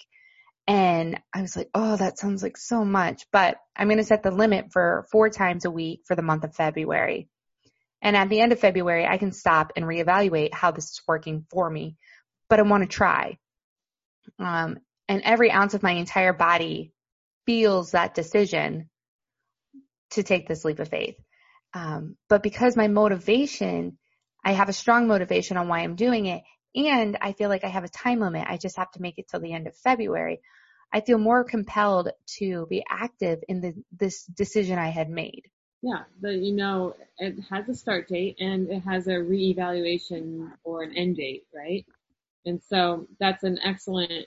And 0.69 1.19
I 1.35 1.43
was 1.43 1.57
like, 1.57 1.69
oh, 1.75 1.97
that 1.97 2.17
sounds 2.17 2.45
like 2.45 2.57
so 2.57 2.85
much, 2.85 3.27
but 3.33 3.57
I'm 3.75 3.89
going 3.89 3.99
to 3.99 4.05
set 4.05 4.23
the 4.23 4.31
limit 4.31 4.67
for 4.71 5.05
four 5.11 5.31
times 5.31 5.65
a 5.65 5.71
week 5.73 6.03
for 6.07 6.15
the 6.15 6.23
month 6.23 6.45
of 6.45 6.55
February. 6.55 7.29
And 8.03 8.17
at 8.17 8.29
the 8.29 8.39
end 8.39 8.53
of 8.53 8.61
February, 8.61 9.05
I 9.05 9.19
can 9.19 9.33
stop 9.33 9.73
and 9.75 9.85
reevaluate 9.85 10.55
how 10.55 10.71
this 10.71 10.85
is 10.85 11.03
working 11.09 11.45
for 11.51 11.69
me, 11.69 11.97
but 12.49 12.61
I 12.61 12.63
want 12.63 12.85
to 12.85 12.89
try. 12.89 13.39
Um, 14.39 14.79
and 15.09 15.23
every 15.25 15.51
ounce 15.51 15.75
of 15.75 15.83
my 15.83 15.91
entire 15.91 16.33
body 16.33 16.93
feels 17.47 17.91
that 17.91 18.15
decision 18.15 18.89
to 20.11 20.23
take 20.23 20.47
this 20.47 20.65
leap 20.65 20.79
of 20.79 20.89
faith. 20.89 21.17
Um, 21.75 22.17
but 22.29 22.45
because 22.45 22.77
my 22.77 22.87
motivation, 22.87 23.99
I 24.45 24.53
have 24.53 24.69
a 24.69 24.73
strong 24.73 25.07
motivation 25.07 25.57
on 25.57 25.69
why 25.69 25.81
I'm 25.81 25.97
doing 25.97 26.27
it, 26.27 26.43
and 26.75 27.17
I 27.21 27.33
feel 27.33 27.49
like 27.49 27.65
I 27.65 27.69
have 27.69 27.85
a 27.85 27.89
time 27.89 28.21
limit. 28.21 28.47
I 28.49 28.57
just 28.57 28.77
have 28.77 28.91
to 28.93 29.03
make 29.03 29.19
it 29.19 29.29
till 29.29 29.41
the 29.41 29.53
end 29.53 29.67
of 29.67 29.77
February. 29.77 30.41
I 30.93 31.01
feel 31.01 31.19
more 31.19 31.45
compelled 31.45 32.11
to 32.39 32.67
be 32.67 32.85
active 32.89 33.43
in 33.49 33.61
the, 33.61 33.75
this 33.99 34.25
decision 34.25 34.79
I 34.79 34.89
had 34.89 35.09
made. 35.09 35.45
Yeah, 35.81 36.05
but 36.21 36.37
you 36.37 36.53
know, 36.53 36.95
it 37.19 37.37
has 37.51 37.69
a 37.69 37.75
start 37.75 38.09
date 38.09 38.37
and 38.41 38.71
it 38.71 38.81
has 38.81 39.09
a 39.09 39.13
reevaluation 39.13 40.53
or 40.65 40.83
an 40.83 40.97
end 40.97 41.17
date, 41.17 41.45
right? 41.55 41.85
And 42.45 42.61
so 42.69 43.07
that's 43.19 43.43
an 43.43 43.59
excellent 43.65 44.27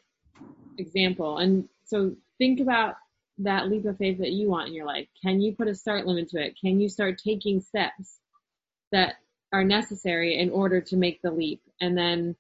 example. 0.78 1.38
And 1.38 1.70
so 1.86 2.16
think 2.38 2.60
about 2.60 2.96
that 3.38 3.70
leap 3.70 3.86
of 3.86 3.98
faith 3.98 4.18
that 4.20 4.32
you 4.32 4.50
want 4.50 4.68
in 4.68 4.74
your 4.74 4.86
life. 4.86 5.08
Can 5.22 5.42
you 5.42 5.54
put 5.54 5.68
a 5.68 5.76
start 5.76 6.06
limit 6.06 6.30
to 6.30 6.44
it? 6.44 6.58
Can 6.60 6.80
you 6.80 6.90
start 6.90 7.22
taking 7.24 7.62
steps 7.62 8.20
that 8.92 9.16
are 9.52 9.64
necessary 9.64 10.38
in 10.38 10.50
order 10.50 10.82
to 10.82 10.98
make 10.98 11.22
the 11.22 11.32
leap? 11.32 11.62
And 11.82 11.98
then 11.98 12.36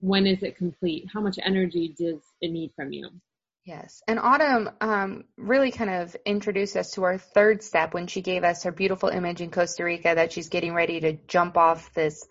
when 0.00 0.26
is 0.26 0.42
it 0.42 0.56
complete? 0.56 1.08
How 1.12 1.20
much 1.20 1.38
energy 1.42 1.94
does 1.96 2.20
it 2.40 2.50
need 2.50 2.72
from 2.76 2.92
you? 2.92 3.10
Yes. 3.64 4.02
And 4.06 4.18
Autumn 4.18 4.70
um, 4.82 5.24
really 5.38 5.70
kind 5.70 5.88
of 5.88 6.14
introduced 6.26 6.76
us 6.76 6.92
to 6.92 7.04
our 7.04 7.16
third 7.16 7.62
step 7.62 7.94
when 7.94 8.06
she 8.06 8.20
gave 8.20 8.44
us 8.44 8.64
her 8.64 8.72
beautiful 8.72 9.08
image 9.08 9.40
in 9.40 9.50
Costa 9.50 9.84
Rica 9.84 10.14
that 10.14 10.32
she's 10.32 10.50
getting 10.50 10.74
ready 10.74 11.00
to 11.00 11.14
jump 11.26 11.56
off 11.56 11.94
this 11.94 12.26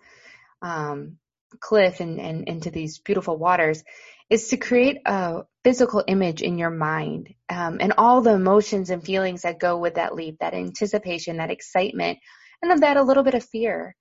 um, 0.62 1.18
cliff 1.58 1.98
and, 1.98 2.20
and 2.20 2.48
into 2.48 2.70
these 2.70 2.98
beautiful 2.98 3.36
waters 3.36 3.82
is 4.30 4.48
to 4.48 4.56
create 4.56 4.98
a 5.06 5.42
physical 5.64 6.04
image 6.06 6.40
in 6.40 6.56
your 6.56 6.70
mind 6.70 7.34
um, 7.48 7.78
and 7.80 7.94
all 7.98 8.20
the 8.20 8.32
emotions 8.32 8.90
and 8.90 9.04
feelings 9.04 9.42
that 9.42 9.58
go 9.58 9.78
with 9.78 9.94
that 9.94 10.14
leap, 10.14 10.38
that 10.40 10.54
anticipation, 10.54 11.38
that 11.38 11.50
excitement, 11.50 12.18
and 12.62 12.72
of 12.72 12.80
that 12.80 12.96
a 12.96 13.02
little 13.02 13.22
bit 13.22 13.34
of 13.34 13.44
fear, 13.44 13.94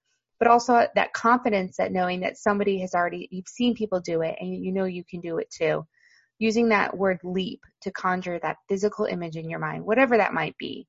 but 0.43 0.51
also 0.51 0.85
that 0.93 1.13
confidence 1.13 1.77
that 1.77 1.93
knowing 1.93 2.19
that 2.19 2.37
somebody 2.37 2.77
has 2.81 2.93
already, 2.93 3.29
you've 3.31 3.47
seen 3.47 3.73
people 3.73 4.01
do 4.01 4.23
it 4.23 4.35
and 4.41 4.53
you 4.53 4.73
know 4.73 4.83
you 4.83 5.01
can 5.09 5.21
do 5.21 5.37
it 5.37 5.49
too 5.49 5.85
using 6.37 6.67
that 6.67 6.97
word 6.97 7.17
leap 7.23 7.61
to 7.81 7.89
conjure 7.91 8.39
that 8.39 8.57
physical 8.67 9.05
image 9.05 9.37
in 9.37 9.49
your 9.49 9.59
mind, 9.59 9.85
whatever 9.85 10.17
that 10.17 10.33
might 10.33 10.57
be. 10.57 10.85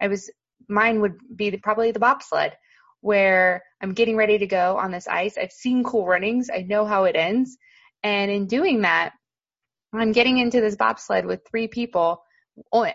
I 0.00 0.08
was, 0.08 0.28
mine 0.68 1.00
would 1.02 1.14
be 1.36 1.50
the, 1.50 1.58
probably 1.58 1.92
the 1.92 2.00
bobsled 2.00 2.54
where 3.00 3.62
I'm 3.80 3.92
getting 3.92 4.16
ready 4.16 4.38
to 4.38 4.46
go 4.48 4.76
on 4.76 4.90
this 4.90 5.06
ice. 5.06 5.38
I've 5.38 5.52
seen 5.52 5.84
cool 5.84 6.04
runnings. 6.04 6.50
I 6.52 6.62
know 6.62 6.84
how 6.84 7.04
it 7.04 7.14
ends. 7.14 7.56
And 8.02 8.28
in 8.28 8.48
doing 8.48 8.80
that, 8.80 9.12
I'm 9.92 10.10
getting 10.10 10.38
into 10.38 10.60
this 10.60 10.74
bobsled 10.74 11.26
with 11.26 11.46
three 11.48 11.68
people 11.68 12.24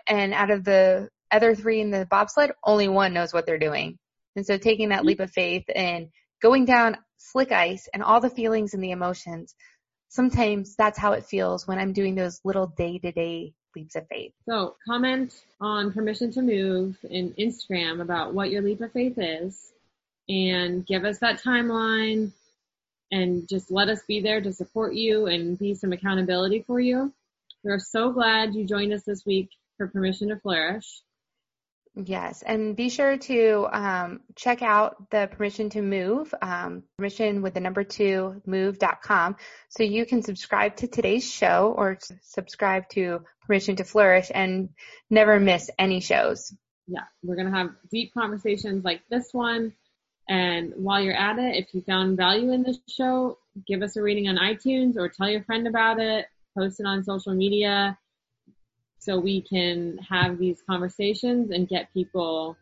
and 0.06 0.34
out 0.34 0.50
of 0.50 0.62
the 0.62 1.08
other 1.30 1.54
three 1.54 1.80
in 1.80 1.90
the 1.90 2.04
bobsled, 2.10 2.52
only 2.62 2.88
one 2.88 3.14
knows 3.14 3.32
what 3.32 3.46
they're 3.46 3.58
doing. 3.58 3.98
And 4.36 4.46
so 4.46 4.56
taking 4.56 4.90
that 4.90 4.98
mm-hmm. 4.98 5.08
leap 5.08 5.20
of 5.20 5.30
faith 5.30 5.64
and 5.74 6.08
going 6.40 6.64
down 6.64 6.96
slick 7.18 7.52
ice 7.52 7.88
and 7.92 8.02
all 8.02 8.20
the 8.20 8.30
feelings 8.30 8.74
and 8.74 8.82
the 8.82 8.90
emotions 8.90 9.54
sometimes 10.12 10.76
that's 10.76 10.98
how 10.98 11.12
it 11.12 11.24
feels 11.24 11.66
when 11.66 11.78
I'm 11.78 11.94
doing 11.94 12.14
those 12.14 12.40
little 12.44 12.66
day 12.66 12.98
to 12.98 13.12
day 13.12 13.54
leaps 13.74 13.96
of 13.96 14.06
faith. 14.08 14.32
So 14.46 14.76
comment 14.86 15.32
on 15.58 15.92
permission 15.92 16.30
to 16.32 16.42
move 16.42 16.98
in 17.08 17.32
Instagram 17.38 18.02
about 18.02 18.34
what 18.34 18.50
your 18.50 18.60
leap 18.60 18.82
of 18.82 18.92
faith 18.92 19.14
is 19.16 19.72
and 20.28 20.86
give 20.86 21.04
us 21.04 21.18
that 21.20 21.42
timeline 21.42 22.30
and 23.10 23.48
just 23.48 23.70
let 23.70 23.88
us 23.88 24.00
be 24.06 24.20
there 24.20 24.42
to 24.42 24.52
support 24.52 24.94
you 24.94 25.26
and 25.26 25.58
be 25.58 25.74
some 25.74 25.92
accountability 25.92 26.62
for 26.66 26.78
you. 26.78 27.10
We're 27.64 27.78
so 27.78 28.12
glad 28.12 28.54
you 28.54 28.66
joined 28.66 28.92
us 28.92 29.04
this 29.04 29.24
week 29.24 29.48
for 29.78 29.88
Permission 29.88 30.28
to 30.28 30.36
Flourish. 30.36 31.00
Yes, 31.94 32.42
and 32.42 32.74
be 32.74 32.88
sure 32.88 33.18
to 33.18 33.68
um, 33.70 34.20
check 34.34 34.62
out 34.62 35.10
the 35.10 35.28
permission 35.30 35.68
to 35.70 35.82
move, 35.82 36.32
um, 36.40 36.84
permission 36.96 37.42
with 37.42 37.52
the 37.52 37.60
number 37.60 37.84
two 37.84 38.40
move.com 38.46 39.36
so 39.68 39.82
you 39.82 40.06
can 40.06 40.22
subscribe 40.22 40.76
to 40.76 40.88
today's 40.88 41.30
show 41.30 41.74
or 41.76 41.98
subscribe 42.22 42.88
to 42.90 43.20
permission 43.46 43.76
to 43.76 43.84
flourish 43.84 44.30
and 44.34 44.70
never 45.10 45.38
miss 45.38 45.68
any 45.78 46.00
shows. 46.00 46.54
Yeah, 46.86 47.04
we're 47.22 47.36
going 47.36 47.52
to 47.52 47.58
have 47.58 47.70
deep 47.90 48.14
conversations 48.14 48.84
like 48.84 49.02
this 49.10 49.28
one. 49.32 49.74
And 50.30 50.72
while 50.76 51.02
you're 51.02 51.14
at 51.14 51.38
it, 51.38 51.56
if 51.56 51.74
you 51.74 51.82
found 51.82 52.16
value 52.16 52.52
in 52.52 52.62
this 52.62 52.78
show, 52.88 53.36
give 53.66 53.82
us 53.82 53.96
a 53.96 54.02
rating 54.02 54.28
on 54.28 54.36
iTunes 54.36 54.96
or 54.96 55.10
tell 55.10 55.28
your 55.28 55.42
friend 55.44 55.66
about 55.66 56.00
it, 56.00 56.24
post 56.56 56.80
it 56.80 56.86
on 56.86 57.04
social 57.04 57.34
media 57.34 57.98
so 59.02 59.18
we 59.18 59.42
can 59.42 59.98
have 60.08 60.38
these 60.38 60.62
conversations 60.68 61.50
and 61.50 61.68
get 61.68 61.92
people 61.92 62.56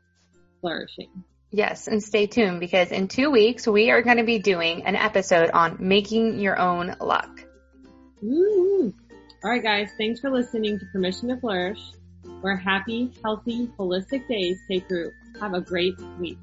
flourishing. 0.61 1.11
Yes, 1.50 1.87
and 1.87 2.03
stay 2.03 2.26
tuned 2.26 2.61
because 2.61 2.92
in 2.92 3.09
two 3.09 3.31
weeks 3.31 3.66
we 3.66 3.90
are 3.90 4.03
going 4.03 4.16
to 4.16 4.24
be 4.24 4.38
doing 4.38 4.87
an 4.87 4.96
episode 4.96 5.50
on 5.50 5.76
making 5.81 6.38
your 6.38 6.59
own 6.59 6.96
luck. 7.00 7.44
Woo! 8.22 8.94
All 9.44 9.50
right, 9.50 9.62
guys. 9.62 9.90
Thanks 9.98 10.20
for 10.20 10.31
listening 10.31 10.79
to 10.79 10.87
Permission 10.92 11.29
to 11.29 11.37
Flourish, 11.37 11.81
where 12.40 12.57
happy, 12.57 13.12
healthy, 13.22 13.68
holistic 13.79 14.26
days 14.29 14.59
take 14.70 14.88
root. 14.88 15.12
Have 15.40 15.55
a 15.55 15.61
great 15.61 15.94
week. 16.18 16.38